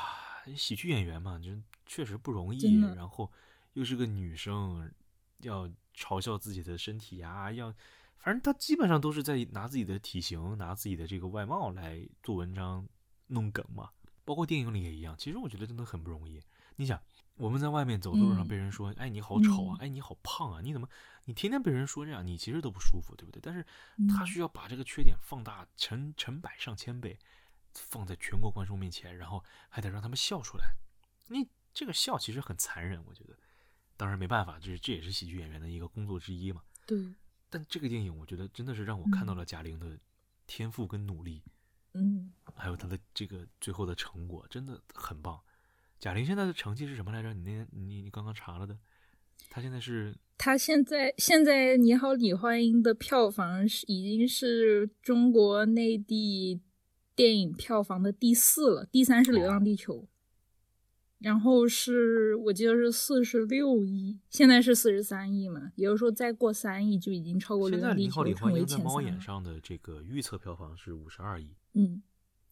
[0.56, 1.50] 喜剧演员嘛，就
[1.86, 3.32] 确实不容易然后
[3.74, 4.92] 又是个女生，
[5.40, 7.74] 要嘲笑自己的身体呀，要，
[8.22, 12.88] 反正他基本上都是在拿自己的体型、拿自己的这个外貌来做文章、
[13.28, 13.90] 弄梗嘛。
[14.24, 16.40] 包括电影里也一样，其实我觉得真的很不容易。
[16.76, 17.02] 你想，
[17.36, 20.88] 我们在外面走路上嗯被人说，哎，你好丑啊，嗯哎，你好胖啊，你怎么，
[21.26, 23.42] 你天天被人说这样，你其实都不舒服，对不对？
[23.44, 23.66] 但是
[24.08, 27.18] 他嗯需要把这个缺点放大成成百上千倍，
[27.74, 30.76] 放在全国观众面前，然后还得让他们笑出来。
[31.28, 33.36] 你这个笑其实很残忍，我觉得。
[33.98, 36.62] 当然没办法，这这也是喜剧演员的一个工作之一嘛。
[36.88, 36.98] 对，
[37.52, 40.00] 但这个电影，我觉得真的是让我看到了贾玲的
[40.48, 41.44] 天赋跟努力，
[41.94, 45.38] 嗯，还有她的这个最后的成果，真的很棒。
[46.00, 47.34] 贾玲现在的成绩是什么来着？
[47.34, 48.80] 你那，你你刚刚查了的？
[49.50, 56.62] 她现在是她现在现在《你好，李焕英》的票房是已经是中国内地
[57.16, 59.96] 电影票房的第四了，第三是《流浪地球》，
[61.22, 68.92] 然后是我记得是四十六亿，现在是四十三亿嘛，也就是说再过三亿就已经超过《现在《流浪地球李》成为焕英》在前三了。
[68.92, 72.02] 猫眼上的这个预测票房是五十二亿，嗯，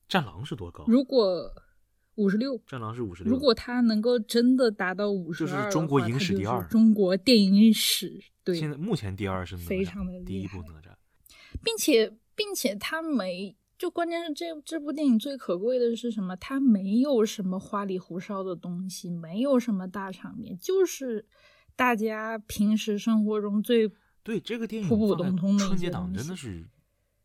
[0.08, 0.86] 战狼是多高？
[0.88, 1.52] 如果
[2.16, 3.34] 五十六，战狼是五十六。
[3.34, 10.94] 如果它能够真的达到五十二，就是中国影史第二中国电影史对现在目前第二是哪吒，非常的第一部哪吒。
[11.64, 16.36] 并且并且他没，就关键是这这部电影最可贵的是什么？
[16.36, 21.26] 它没有什么花里胡哨的东西，没有什么大场面，就是
[21.78, 23.90] 大家平时生活中最
[24.22, 26.68] 对这个电影普普通通的春节档真的是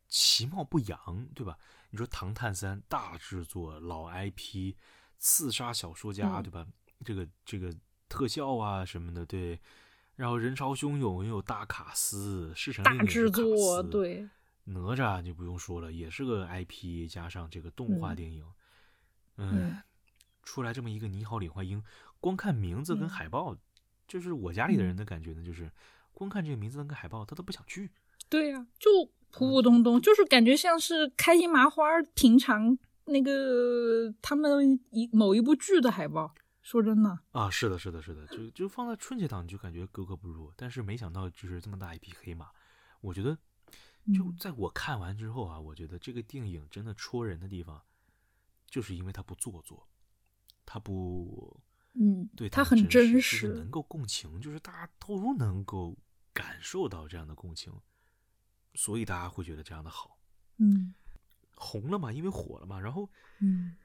[0.09, 1.59] 其貌不扬，对吧？
[1.91, 4.75] 你说《唐探三》大制作老 IP，
[5.19, 6.65] 刺杀小说家，嗯对吧？
[7.05, 7.75] 这个这个
[8.09, 9.61] 特效啊什么的，对。
[10.15, 14.29] 然后人潮汹涌，又有大卡司，《侍神令》大制作，对，
[14.65, 18.45] 哪吒就不用说了，也是个 IP 加上这个动画嗯电影，
[19.37, 19.83] 嗯，嗯
[20.43, 21.83] 出来这么一个你好李焕英，
[22.21, 23.57] 光看名字跟嗯海报，
[24.07, 25.71] 就是我家里的人嗯的感觉呢，就是
[26.13, 27.91] 光看这个名字跟海报，他都不想去。
[28.29, 28.91] 对呀、就
[29.31, 31.85] 普普通通，就是感觉像是开心麻花
[32.15, 36.35] 平常那个他们一某一部剧的海报。
[36.63, 40.51] 说真的，啊，是的，是的，是的，就就放在春节档，你就感觉格格不入。
[40.57, 42.49] 但是没想到，就是这么大一匹黑马。
[43.03, 43.37] 我觉得，
[44.13, 47.83] 就嗯在我看完之后啊，我觉得这个电影真的戳人的地方，
[48.67, 49.89] 就是因为它不做作，
[50.67, 51.59] 它不
[51.95, 55.97] 嗯，对它很真实就是实能够共情，就是大家都能够
[56.33, 57.73] 感受到这样的共情，
[58.75, 60.19] 所以大家会觉得这样的好。
[60.59, 60.95] 嗯
[61.57, 63.77] 红了嘛，因为火了嘛，然后嗯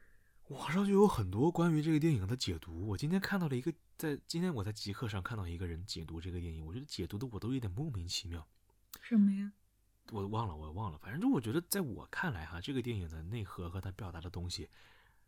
[0.48, 2.88] 网上就有很多关于这个电影的解读。
[2.88, 8.46] 我今天看到了一个，在今天我在极客上看到一个人解读这个电影，我觉得解读的我都有点莫名其妙。
[9.02, 9.54] 什么呀？
[10.12, 14.68] 我忘了，我忘了，反正就我觉得，在我看来哈，这个电影的内核和它表达的东西，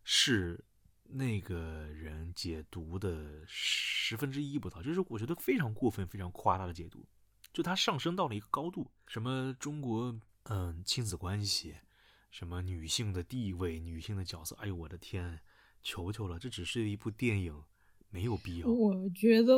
[0.04, 0.64] 是
[1.04, 7.06] 那个人解读的十分之一不到，就是我觉得非常过分、非常夸大的解读，
[7.54, 11.76] 就它上升到了一个高度，什么中国嗯亲子关系，
[12.32, 15.40] 什么女性的地位、女性的角色，哎呦我的天，
[15.84, 17.62] 求求了，这只是一部电影，
[18.10, 18.68] 没有必要。
[18.68, 19.54] 我觉得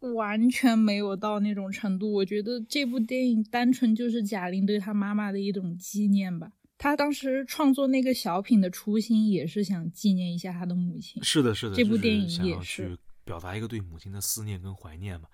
[0.00, 2.12] 完全没有到那种程度。
[2.12, 6.52] 我觉得这部电影单纯就是贾玲对她妈妈的一种纪念吧。
[6.78, 11.22] 她当时创作那个小品的初心也是想纪念一下她的母亲。
[11.24, 15.28] 是的，是的，这部电影也是去表达一个对母亲的思念跟怀念嘛。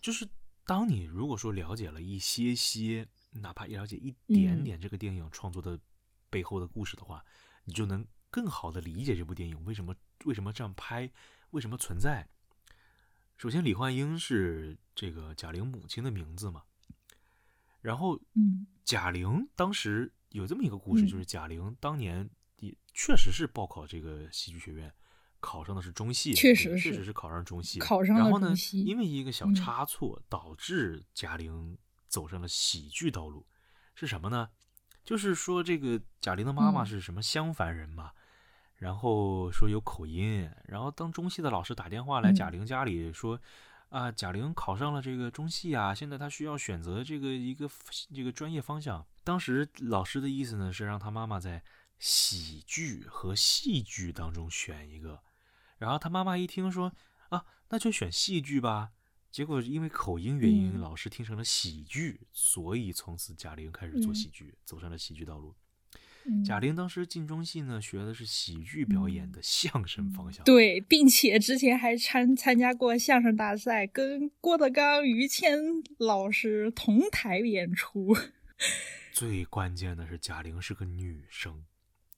[0.00, 0.28] 就是
[0.66, 5.78] 当你如果说了解了一些些，哪怕了解一点嗯点这个电影创作的
[6.28, 7.24] 背后的故事的话，
[7.64, 9.94] 你就能更好的理解这部电影为什么
[10.26, 11.10] 为什么这样拍，
[11.52, 12.28] 为什么存在。
[13.42, 16.62] 首先，李焕英是这个贾玲母亲的名字嘛，
[17.80, 18.68] 然后嗯。
[18.84, 22.30] 贾玲当时有这么一个故事，嗯就是贾玲当年
[22.60, 24.94] 也确实是报考这个戏剧学院，
[25.40, 29.54] 考上的是中戏，确实是确实是考上中戏，考上了然后呢因为一个小嗯。
[29.56, 31.76] 差错，导致贾玲
[32.06, 33.44] 走上了喜剧道路，
[33.96, 34.50] 是什么呢？
[35.02, 36.86] 就是说这个贾玲的妈妈嗯。
[36.86, 38.12] 是什么襄樊人嘛，
[38.82, 43.40] 然后说有口音，然后当中戏的老师打电话来嗯贾玲家里说。
[43.92, 47.68] 啊，贾玲考上了这个中戏啊，现在她需要选择这个一个
[48.10, 49.06] 这个专业方向。
[49.22, 51.62] 当时老师的意思呢是让她妈妈在
[51.98, 55.22] 喜剧和戏剧当中选一个，
[55.76, 56.90] 然后她妈妈一听说
[57.28, 58.92] 啊，那就选戏剧吧。
[59.30, 65.54] 结果因为口音原因，嗯老师听成了喜剧，所以从此贾玲开始做嗯喜剧，走上了喜剧道路。
[66.26, 70.44] 嗯贾玲当时进中戏呢，学的是喜剧表演的相声方向。
[70.44, 75.58] 对，并且之前还参参加过相声大赛，跟郭德纲、于谦
[75.98, 78.16] 老师同台演出。
[79.12, 81.64] 最关键的是贾玲是个女生，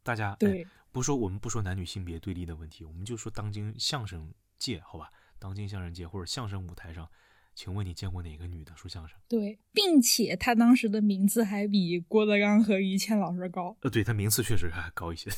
[0.03, 5.11] 大家哎对，不说我们不说男女性别对立的问题，我们就说当今相声界，好吧？
[5.39, 7.11] 当今相声界或者相声舞台上，
[7.55, 9.17] 请问你见过哪个女的说相声？
[9.29, 13.77] 对，并且她当时的名字还比郭德纲和于谦老师高。
[13.83, 15.31] 呃，对她名次确实还高一些。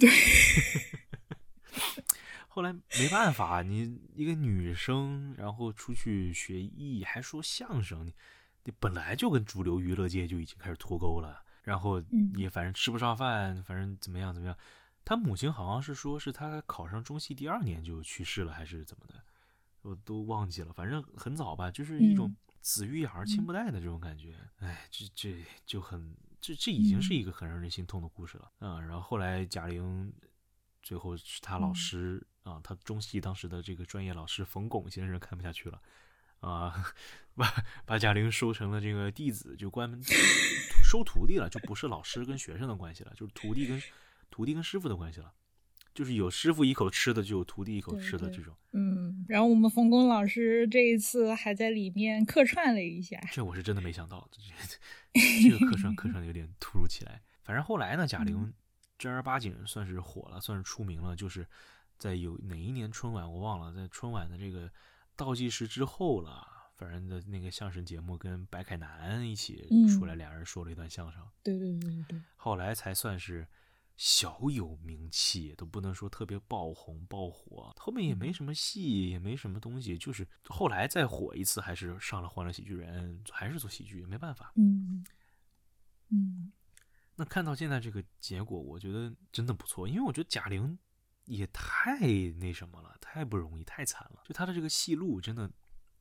[0.00, 0.10] 对，
[2.48, 8.12] 后来没办法，你一个女生，然后出去学艺，还说相声，你
[8.64, 14.56] 你本来就跟主流娱乐界就已经开始脱钩了，然后嗯也反正吃不上饭，反正怎么样怎么样。
[15.04, 19.14] 他母亲好像是说是他考上中戏第二年就去世了，还是怎么的，
[19.88, 22.36] 我都忘记了，反正很早吧，就是一种嗯。
[22.60, 24.34] 子欲养而亲不待的这种感觉。
[24.58, 28.50] 哎，这这就很这这已经是一个很让人心痛的故事了。
[28.58, 30.12] 啊、然后后来贾玲
[30.82, 31.74] 最后是他老嗯。
[31.74, 35.80] 师啊，他中戏当时的这个专业老师冯巩先生看不下去了，
[36.40, 36.92] 啊，
[37.36, 40.02] 把把贾玲收成了这个弟子，就关门
[40.84, 43.80] 收徒弟了，就不是老师跟学生的关系了，就是徒弟跟
[44.30, 45.32] 徒弟跟师傅的关系了，
[45.98, 48.54] 就是有师傅一口吃的，就有徒弟一口吃的这种。
[48.70, 53.20] 嗯，然后我们冯巩老师这一次还在里面客串了一下。
[53.32, 54.30] 这我是真的没想到，
[55.42, 57.20] 这个客串客串的有点突如其来。
[57.42, 58.54] 反正后来呢，贾玲嗯
[58.96, 61.44] 正儿八经算是火了，算是出名了，就是
[61.98, 64.70] 在有哪一年春晚我忘了，在春晚的这个
[65.16, 66.46] 倒计时之后了，
[66.76, 73.44] 反正的那个相声节目跟白凯南一起出来，嗯俩人说了一段相声，对对对对对，后来才算是。
[73.98, 84.52] 小有名气，都不能说特别爆红爆火，后面也没什么戏，也没什么东西，就是后来再火一次，还是上了《欢乐喜剧人》，还是做喜剧，没办法。
[84.54, 85.04] 嗯
[86.10, 86.52] 嗯
[87.16, 90.78] 那看到现在这个结果，我觉得真的不错，因为我觉得贾玲
[91.24, 91.98] 也太
[92.38, 94.22] 那什么了，太不容易，太惨了。
[94.24, 95.50] 就她的这个戏路真的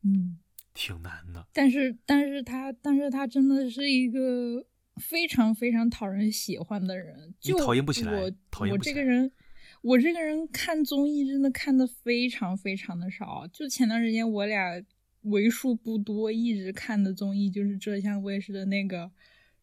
[0.04, 0.38] 嗯，
[0.76, 1.48] 挺难的。
[1.52, 4.64] 但是但是她但是她真的是一个
[5.00, 9.32] 非常非常讨人喜欢的人，就讨厌不起来我我讨厌不起来这个人。
[9.84, 14.84] 我这个人看综艺真的看的非常非常的少，就前段时间我俩
[15.22, 19.06] 为数不多一直看的综艺就是浙江卫视的那个《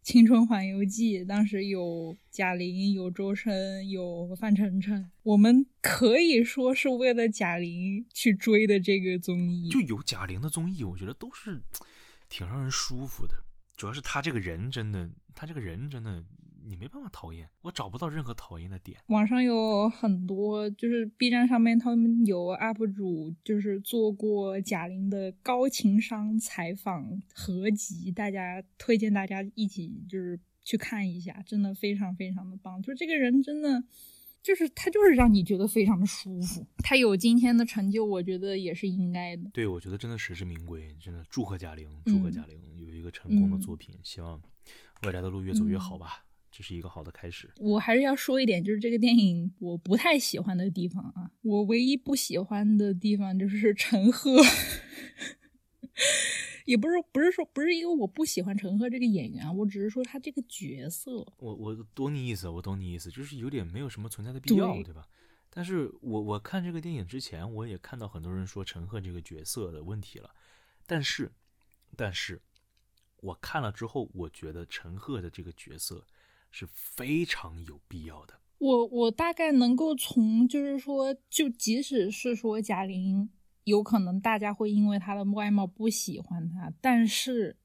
[0.02, 9.68] 青春环游记》，当时有贾玲、有周深、有范丞丞，我们可以说是为了贾玲去追的这个综艺。
[9.68, 11.62] 就有贾玲的综艺，我觉得都是
[12.28, 13.43] 挺让人舒服的。
[13.76, 16.24] 主要是他这个人真的，他这个人真的，
[16.64, 18.98] 你没办法讨厌，我找不到任何讨厌的点。
[19.08, 32.80] 网上有很多，就是 B 站上面他们有 UP 主，就是做过贾玲的高情商采访合集，大家推荐大家一起就是去看一下，真的非常非常的棒。
[32.80, 33.84] 就这个人真的，
[34.44, 36.64] 就是他就是让你觉得非常的舒服。
[36.78, 39.50] 他有今天的成就，我觉得也是应该的。
[39.54, 44.38] 对，我觉得真的实至名归，真的祝贺贾玲，祝贺嗯贾玲有一个成功的嗯作品，希望
[45.04, 47.50] 未来的路越走越好吧，这是一个好的开始。
[47.56, 54.42] 我还是要说一点，就是这个电影我不太喜欢的地方啊，我唯一不喜欢的地方就是陈赫，
[56.64, 65.06] 也不是不是说不是因为我不喜欢陈赫这个演员啊，我只是说他这个角色，我我懂你意思，我懂你意思，就是有点没有什么存在的必要，对对吧？
[65.50, 70.30] 但是我我看这个电影之前，我也看到很多人说陈赫这个角色的问题了，
[70.86, 71.30] 但是，
[71.96, 72.42] 但是
[73.20, 76.06] 我看了之后，我觉得陈赫的这个角色
[76.50, 78.34] 是非常有必要的。
[78.58, 83.30] 我我大概能够从就是说，就即使是说贾玲
[83.64, 87.56] 有可能大家会因为他的外貌不喜欢他，但是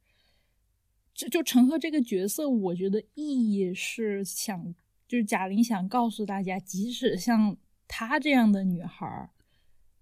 [1.14, 4.76] 这就陈赫这个角色，我觉得意义是想
[5.08, 7.56] 就是贾玲想告诉大家，即使像
[7.88, 9.30] 她这样的女孩儿，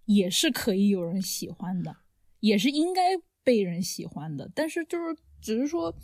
[0.05, 1.97] 也是可以有人喜欢的，
[2.39, 3.01] 也是应该
[3.43, 4.51] 被人喜欢的。
[4.55, 5.95] 但是就是只是说。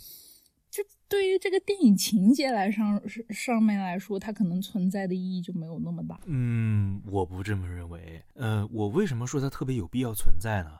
[0.74, 6.20] 就对于这个电影情节来上上面来说，它可能存在的意义就没有那么大。
[6.26, 8.26] 嗯，我不这么认为。
[8.34, 10.80] 呃，我为什么说它特别有必要存在呢？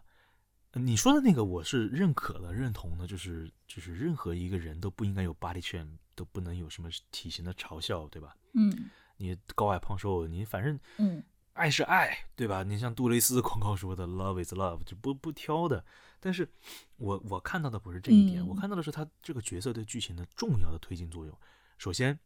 [0.72, 8.36] 呃你说的那个我是认可的、认同的，就是就是任何一个人都不应该有 body shame，都不能有什么体型的嘲笑，对吧？
[8.56, 12.64] 嗯你高矮胖瘦，你反正嗯爱是爱，对吧？
[12.64, 15.84] 你像杜蕾斯广告说的 “love is love”，就不不挑的。
[16.20, 16.50] 但是
[16.98, 21.38] 我我看到的不是这一点，嗯我看到的是他这个角色对剧情的重要的推进作用。
[21.78, 22.18] 首先，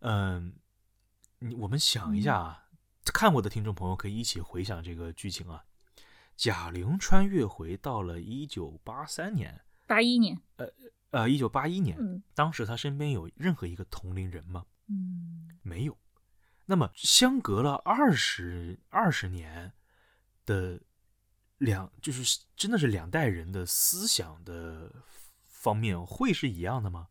[0.00, 0.54] 嗯，
[1.38, 2.68] 你我们想一下啊，
[3.04, 5.64] 看过的听众朋友可以一起回想这个剧情啊。
[6.36, 10.38] 贾玲穿越回到了一九八三年，八一年，
[11.10, 14.64] 呃，一九八一年，嗯当时她身边有任何一个同龄人吗？
[14.88, 15.96] 嗯没有。
[16.66, 19.72] 那么相隔了二十二十年
[20.44, 20.80] 的
[21.58, 24.92] 两，就是真的是两代人的思想的
[25.46, 27.08] 方面会是一样的吗？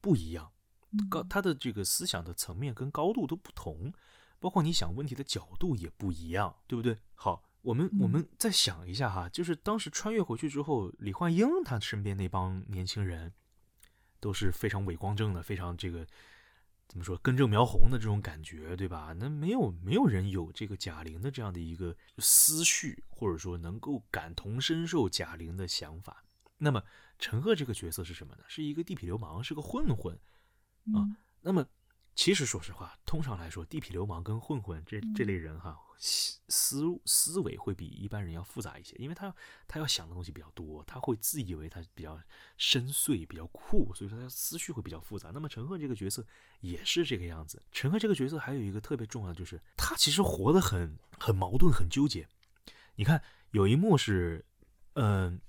[0.00, 0.52] 不一样，
[0.90, 3.92] 嗯高他的这个思想的层面跟高度都不同，
[4.40, 6.98] 包括你想问题的角度也不一样，对不对？
[7.14, 13.32] 好，我们我嗯们再想一下哈，就是当时穿越回去之后，李焕英他身边那帮年轻人
[14.18, 16.04] 都是非常伟光正的，非常这个
[16.92, 19.14] 怎么说根正苗红的这种感觉，对吧？
[19.18, 26.22] 那没有没有人有这个贾玲的这样的一个思绪，或者说能够感同身受贾玲的想法。
[26.58, 26.84] 那么
[27.18, 28.44] 陈赫这个角色是什么呢？
[28.46, 30.14] 是一个地痞流氓，是个混混。
[30.94, 31.00] 啊
[31.40, 31.66] 那么，
[32.14, 39.34] 其实说实话，通常来说，地痞流氓跟混混这嗯这类人哈，思思思维会比一般人要复杂一些，因为他
[39.66, 42.20] 他要想的东西比较多，他会自以为他比较
[42.58, 45.30] 深邃、比较酷，所以说他思绪会比较复杂。
[45.32, 46.24] 那么陈赫这个角色
[46.60, 47.62] 也是这个样子。
[47.72, 52.28] 陈赫这个角色还有一个特别重要的就是，他其实活得很很矛盾、很纠结。
[52.96, 53.22] 你看
[53.52, 54.44] 有一幕是，
[54.94, 55.40] 嗯、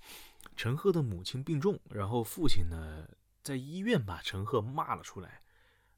[0.56, 3.06] 陈赫的母亲病重，然后父亲呢
[3.44, 5.42] 在医院把陈赫骂了出来，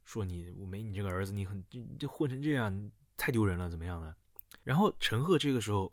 [0.05, 4.15] 说你我没你这个儿子，你很就就混成这样，太丢人了，怎么样呢？
[4.63, 5.91] 然后陈赫这个时候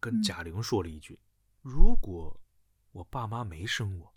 [0.00, 1.18] 跟嗯贾玲说了一句
[1.60, 2.40] ：“如果
[2.92, 4.14] 我爸妈没生我，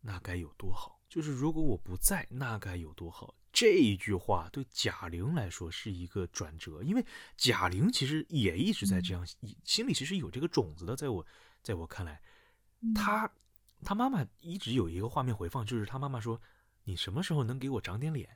[0.00, 1.00] 那该有多好！
[1.08, 7.04] 就是如果我不在，那该有多好！”这一句话对贾玲来说是一个转折，因为
[7.36, 9.26] 贾玲其实也一直在这样，
[9.64, 11.26] 心里其实有这个种子的，在我
[11.62, 12.20] 在我看来，
[12.80, 13.30] 嗯他
[13.82, 16.40] 他妈妈一直有一个画面回放，就是她妈妈说
[16.84, 18.28] ：“你什么时候能给我长点脸？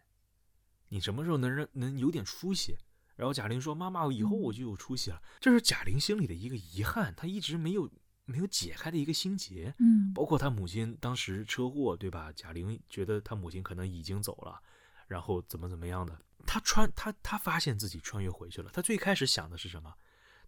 [0.90, 2.76] 你什么时候能让能有点出息？”
[3.16, 7.90] 然后贾玲说：“妈妈，以后我就有出息了。”这是贾玲心里的一个遗憾，她一直没有
[8.24, 9.74] 没有解开的一个心结。
[9.78, 12.32] 嗯包括她母亲当时车祸，对吧？
[12.32, 14.62] 贾玲觉得她母亲可能已经走了，
[15.06, 16.18] 然后怎么怎么样的。
[16.46, 18.70] 她穿她她发现自己穿越回去了。
[18.72, 19.94] 她最开始想的是什么？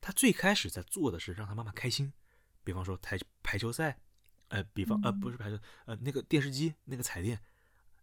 [0.01, 2.11] 她最开始在做的是让她妈妈开心，
[2.65, 4.01] 比方说台排球赛，
[4.49, 7.39] 呃，比方呃不是排球，呃那个电视机那个彩电，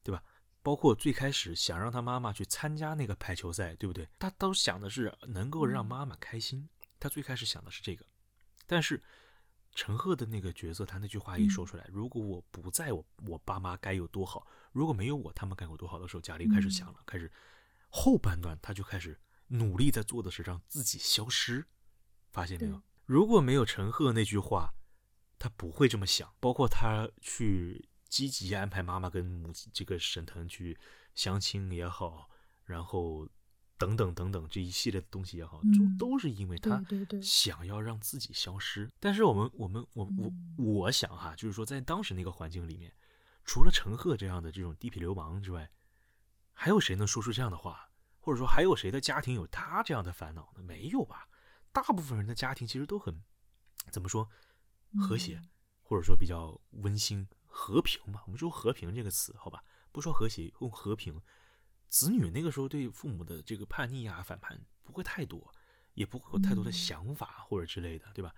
[0.03, 0.23] 对吧？
[0.69, 4.07] 包括最开始想让他妈妈去参加那个排球赛，对不对？
[4.19, 6.69] 他都想的是能够让妈妈开心，
[6.99, 8.05] 他最开始想的是这个。
[8.67, 9.01] 但是
[9.73, 17.31] 陈赫的那个角色，他那句话一说出来，如果我不在我我爸妈该有多好，如果没有我他们该有多好的时候，贾玲开始想了，开始
[17.89, 21.65] 后半段他就开始努力在做的是让自己消失，
[22.29, 22.79] 发现没有？
[23.07, 24.71] 如果没有陈赫那句话，
[25.39, 30.77] 他不会这么想，包括他去积极安排妈妈跟母这个沈腾去
[31.15, 32.29] 相亲也好，
[32.65, 33.29] 然后
[33.77, 36.83] 等等等等这一系列的东西也好，嗯都都是因为他
[37.21, 38.89] 想要让自己消失。
[38.99, 42.93] 但是我们我们我我嗯我想哈，就是说在当时那个环境里面，
[43.45, 45.69] 除了陈赫这样的这种地痞流氓之外，
[46.51, 47.89] 还有谁能说出这样的话？
[48.19, 50.61] 或者说还有谁的家庭有他这样的烦恼呢？
[50.61, 51.27] 没有吧？
[51.71, 53.23] 大部分人的家庭其实都很
[53.91, 54.29] 怎么说
[54.99, 55.49] 和谐，嗯
[55.81, 57.27] 或者说比较温馨、
[57.59, 58.23] 和平吧。
[58.25, 59.61] 我们说和平这个词，好吧，
[59.91, 61.21] 不说和谐，用和平。
[61.89, 65.53] 子女那个时候对父母的这个叛逆啊、反叛不会太多，
[65.93, 68.33] 也不会有太多的嗯想法或者之类的，对吧？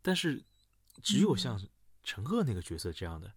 [0.00, 0.42] 但是
[1.02, 1.60] 只有像
[2.02, 3.34] 陈赫那个角色这样的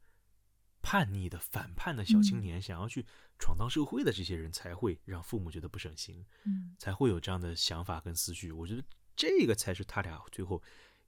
[0.81, 3.05] 叛逆的、反叛的小青年，想要去
[3.37, 6.25] 闯荡社会的这些人，才会让父母觉得不省心。
[6.45, 8.51] 嗯才会有这样的想法跟思绪。
[8.51, 8.83] 我觉得
[9.15, 10.61] 这个才是他俩最后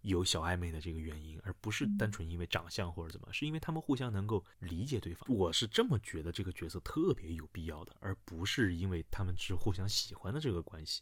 [0.04, 5.28] 有小暧昧的这个原因，而不是单纯因为长相或者怎么，是因为他们互相能够理解对方。
[5.28, 11.02] 我是这么觉得这个角色特别有必要的，而不是因为他们是互相喜欢的这个关系，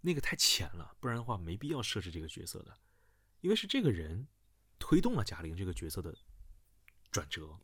[0.00, 2.78] 那个太浅了，不然的话没必要设置这个角色的，
[3.40, 4.28] 因为是这个人
[4.78, 6.16] 推动了贾玲这个角色的
[7.10, 7.58] 转折，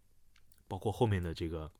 [0.66, 1.72] 包括后面的这个。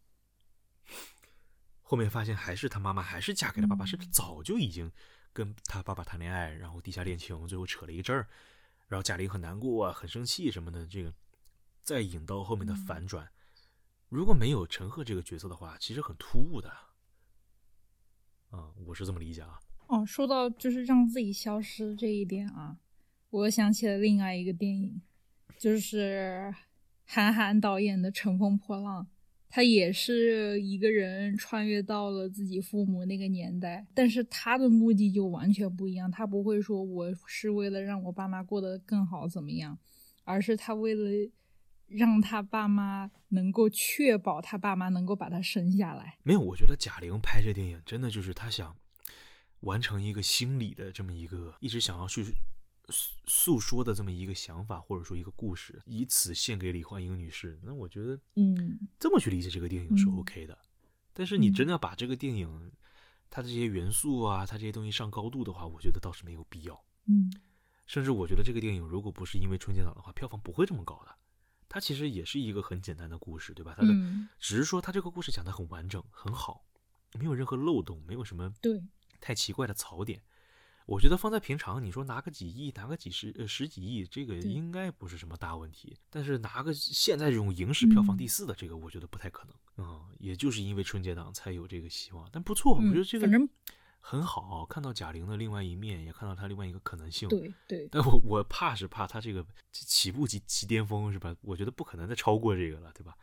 [1.88, 4.90] 后面发现还是他妈妈还是嫁给了爸爸，嗯甚至早就已经
[5.32, 8.28] 跟他爸爸谈恋爱，然后地下恋情，最后扯了一阵儿，
[8.88, 11.12] 然后贾玲很难过啊，很生气什么的，这个
[11.82, 13.28] 再引到后面的反转。
[14.08, 16.70] 如果没有陈赫这个角色的话，其实很突兀的。
[18.50, 19.60] 啊、我是这么理解啊。
[19.88, 22.78] 哦，说到就是让自己消失这一点啊，
[23.30, 25.02] 我想起了另外一个电影，
[25.58, 26.54] 就是
[27.04, 29.04] 韩寒导演的《乘风破浪》。
[29.56, 36.10] 他也是一个人穿越到了自己父母那个年代，但是他的目的就完全不一样。
[36.10, 39.78] 他不会说我是为了让我爸妈过得更好怎么样，
[40.24, 41.08] 而是他为了
[41.86, 46.18] 让他爸妈能够确保他爸妈能够把他生下来。
[46.22, 48.76] 没有，我觉得贾玲拍这电影真的就是她想
[49.60, 52.22] 完成一个心理的这么一个一直想要去
[52.88, 57.58] 诉诉说的这么一个想法，或者说一个故事，以此献给李焕英女士。
[57.62, 60.58] 那我觉得，嗯，这么去理解这个电影是嗯 OK 的。
[61.12, 62.72] 但是你嗯真的要把这个电影
[63.30, 66.84] 它的这些元素啊，它这些东西上高度的话，我觉得倒是没有必要。
[67.06, 67.32] 嗯
[67.86, 71.14] 甚至我觉得这个电影如果不是因为春节档的话，票房不会这么高的。
[71.68, 73.74] 它其实也是一个很简单的故事，对吧？
[73.76, 76.64] 它的、嗯，只是说它这个故事讲的很完整，很好，
[77.18, 78.82] 没有任何漏洞，没有什么对，
[79.20, 80.22] 太奇怪的槽点。
[80.86, 85.96] 我觉得放在平常，你说拿个几亿，拿个几十呃十几亿，这个应该不是什么大问题。
[86.08, 89.54] 但是拿个现在这种影史票房嗯第四的，这个我觉得不太可能。
[89.78, 92.28] 嗯，也就是因为春节档才有这个希望。
[92.32, 93.48] 但不错，我嗯觉得这个反正
[93.98, 97.28] 很好，看到贾玲的另外一面，也看到她另外一个可能性。
[97.28, 101.34] 对对，但我我怕是怕她这个起步即即巅峰是吧？
[101.42, 103.16] 我觉得不可能再超过这个了，对吧？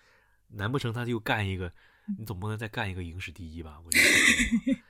[0.50, 1.72] 难不成她又干一个？
[2.20, 3.80] 你总不能再干一个影史第一吧？
[3.86, 4.74] 我觉得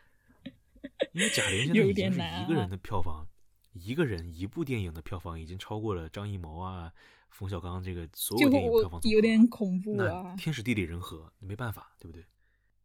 [1.14, 3.28] 因为贾玲现在有已经是一个人的票房，
[3.72, 6.92] 一个人一部电影的票房已经超过了张艺谋啊、
[7.30, 10.36] 冯小刚这个所有电影票房有点恐怖那啊。
[10.36, 12.26] 天时地利人和，没办法，对不对？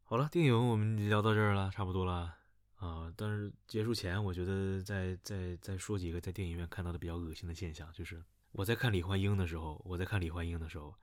[0.05, 2.35] 好了，电影我们聊到这儿了，差不多了
[2.77, 3.13] 啊。
[3.17, 8.23] 但是结束前，我觉得再再再说几个在电影院看到的比较恶心的现象，就是
[8.53, 10.95] 我在看李焕英的时候，我在看李焕英的时候，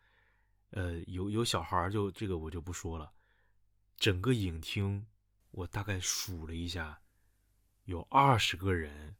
[0.72, 3.12] 呃，有有小孩儿就这个我就不说了，
[3.98, 5.08] 整个影厅
[5.52, 7.00] 我大概数了一下，
[7.86, 9.16] 有二十个人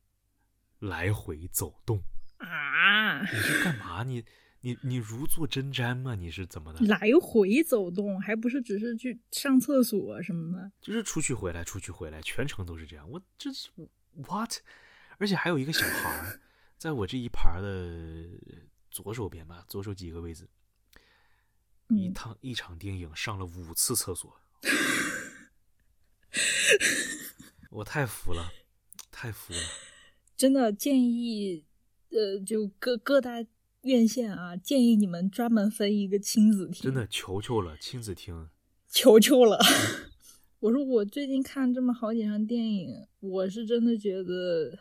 [0.80, 2.04] 来回走动。
[2.38, 4.04] 啊，你是干嘛？
[4.04, 4.24] 你
[4.62, 6.16] 你你如坐针毡吗？
[6.16, 6.86] 你是怎么的？
[6.86, 10.72] 来回走动，还不是只是去上厕所什么的。
[10.82, 13.10] 就是出去回来，出去回来，全程都是这样。
[13.10, 13.70] 我这是
[14.28, 14.58] what？
[15.18, 16.42] 而且还有一个小孩儿，
[16.78, 18.28] 在我这一排的
[18.92, 20.50] 左手边吧，左手几个位置，
[21.88, 24.42] 一嗯趟一场电影上了五次厕所，
[27.76, 28.54] 我太服了，
[29.12, 29.60] 太服了。
[30.38, 31.66] 真的建议，
[32.10, 33.44] 呃，就各各大
[33.82, 38.48] 院线啊，建议你们专门分一个亲子厅，真的求求了，亲子厅，
[38.88, 39.60] 求求了。
[40.60, 44.80] 我说我最近看这么好几场电影，我是真的觉得，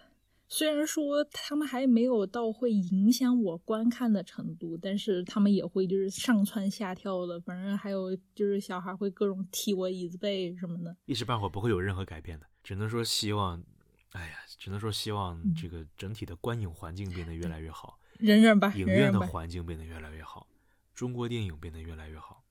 [0.48, 10.96] 虽然说他们还没有到会影响我观看的程度，但是他们也会就是上蹿下跳的，反正还有就是小孩会各种踢我椅子背什么的。
[11.06, 13.62] 一时半会儿不会有任何改变的，只能说希望，
[14.10, 18.00] 哎呀，只能说希望嗯这个整体的观影环境变得越来越好。
[18.18, 19.20] 忍忍吧，影院的。
[19.20, 20.48] 环境变得越来越好，
[20.94, 22.42] 中国电影变得越来越好，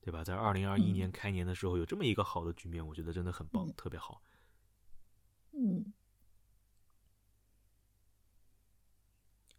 [0.00, 0.24] 对吧？
[0.24, 4.22] 在二零二一嗯年开年的时候有这么一个好的局面，我觉得真的很棒，嗯特别好。
[5.52, 5.92] 嗯，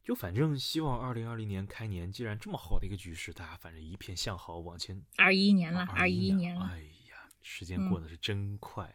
[0.03, 5.01] 就反正希望二零二零年开年，既然这么好的一个局势，大家反正一片向好，往前。
[5.17, 6.65] 二一年了，二二一年年了。
[6.65, 8.91] 哎呀，时间嗯过得是真快。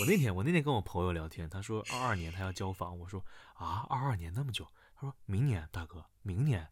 [0.00, 3.24] 我那天我那天跟我朋友聊天，他说二二年他要交房，我说
[3.54, 6.66] 啊，二二年那么久，他说明年大哥，明年。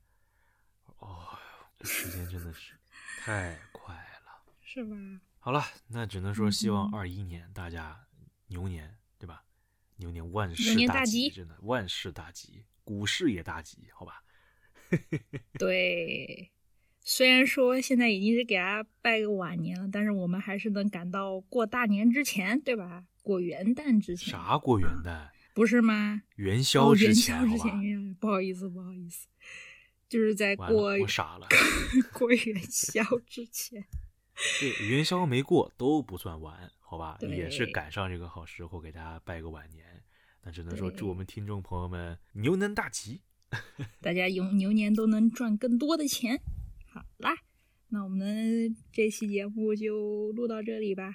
[0.98, 1.38] 哦，
[1.78, 2.74] 这时间真的是
[3.20, 4.42] 太快了。
[4.62, 4.96] 是吧？
[5.38, 8.06] 好了，那只能说希望嗯二一年大家
[8.46, 9.44] 牛年，对吧？
[9.96, 14.22] 牛年万牛事年大吉，吉真的万事大吉，股市也大吉，好吧？
[15.58, 16.50] 对，
[17.02, 23.04] 虽然说现在已经是给大家拜个晚年了，但是我们还是能赶到过大年之前，对吧？
[23.22, 25.28] 过元旦之前，啥过元旦？
[25.54, 26.22] 不是吗？
[26.36, 28.14] 元哦，宵之前，好吧宵之前，？
[28.14, 29.26] 不好意思，不好意思，
[30.08, 31.48] 就是在过，我傻了。
[32.12, 33.84] 过元宵之前。
[34.60, 37.18] 对， 元宵没过都不算晚，好吧？
[37.22, 39.84] 也是赶上这个好时候，给大家拜个晚年。
[40.44, 43.20] 那只能说祝我们听众朋友们牛年大吉。
[44.00, 46.40] 大家牛牛年都能赚更多的钱。
[46.98, 47.34] 好啦，
[47.88, 51.14] 那我们这期节目就录到这里吧。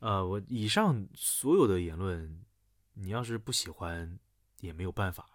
[0.00, 2.40] 呃，我以上所有的言论，
[2.94, 4.18] 你要是不喜欢
[4.60, 5.26] 也没有办法，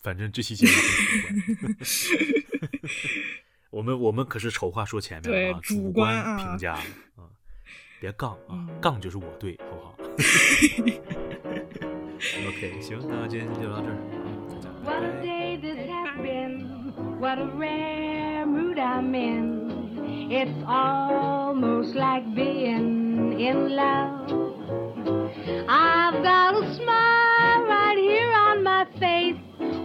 [0.00, 1.74] 反正这期节目很主观。
[3.70, 6.74] 我们我们可是丑话说前面了啊，主主观啊评价
[7.16, 7.28] 啊，
[8.00, 9.96] 别杠啊，嗯杠就是我对，好不好？
[12.48, 13.96] OK，行，那今天就到这儿，
[14.84, 16.22] 大家拜
[17.18, 18.11] What a 拜。
[18.72, 20.28] Mood I'm in.
[20.30, 24.30] It's almost like being in love.
[25.68, 29.36] I've got a smile right here on my face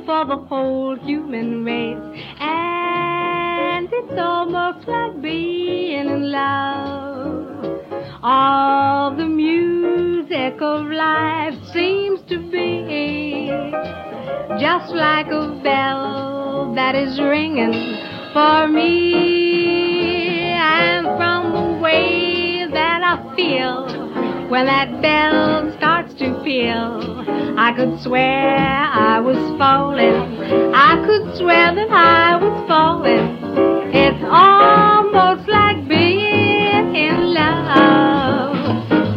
[0.05, 1.97] for the whole human race.
[2.39, 7.81] And it's almost like being in love.
[8.23, 13.47] All the music of life seems to be
[14.59, 20.51] just like a bell that is ringing for me.
[20.53, 23.87] And from the way that I feel
[24.47, 27.25] when that bell starts to peal,
[27.57, 30.17] I could swear I was falling.
[30.75, 33.25] I could swear that I was falling.
[34.05, 38.53] It's almost like being in love.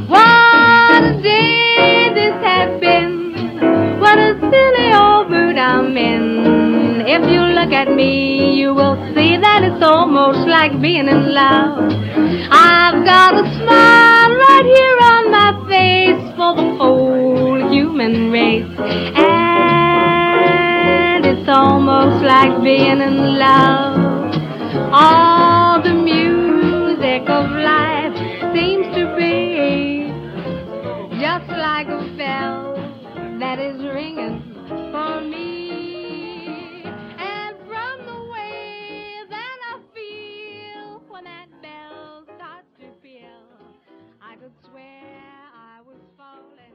[0.09, 4.01] What a day this has been.
[4.01, 6.49] What a silly old mood I'm in.
[7.12, 11.91] If you look at me, you will see that it's almost like being in love.
[12.53, 18.78] I've got a smile right here on my face for the whole human race.
[19.19, 19.27] And
[21.27, 23.99] it's almost like being in love.
[24.93, 28.15] All the music of life
[28.55, 30.15] seems to be
[31.19, 32.07] just like a
[44.43, 45.05] I'd swear
[45.55, 46.70] I was falling.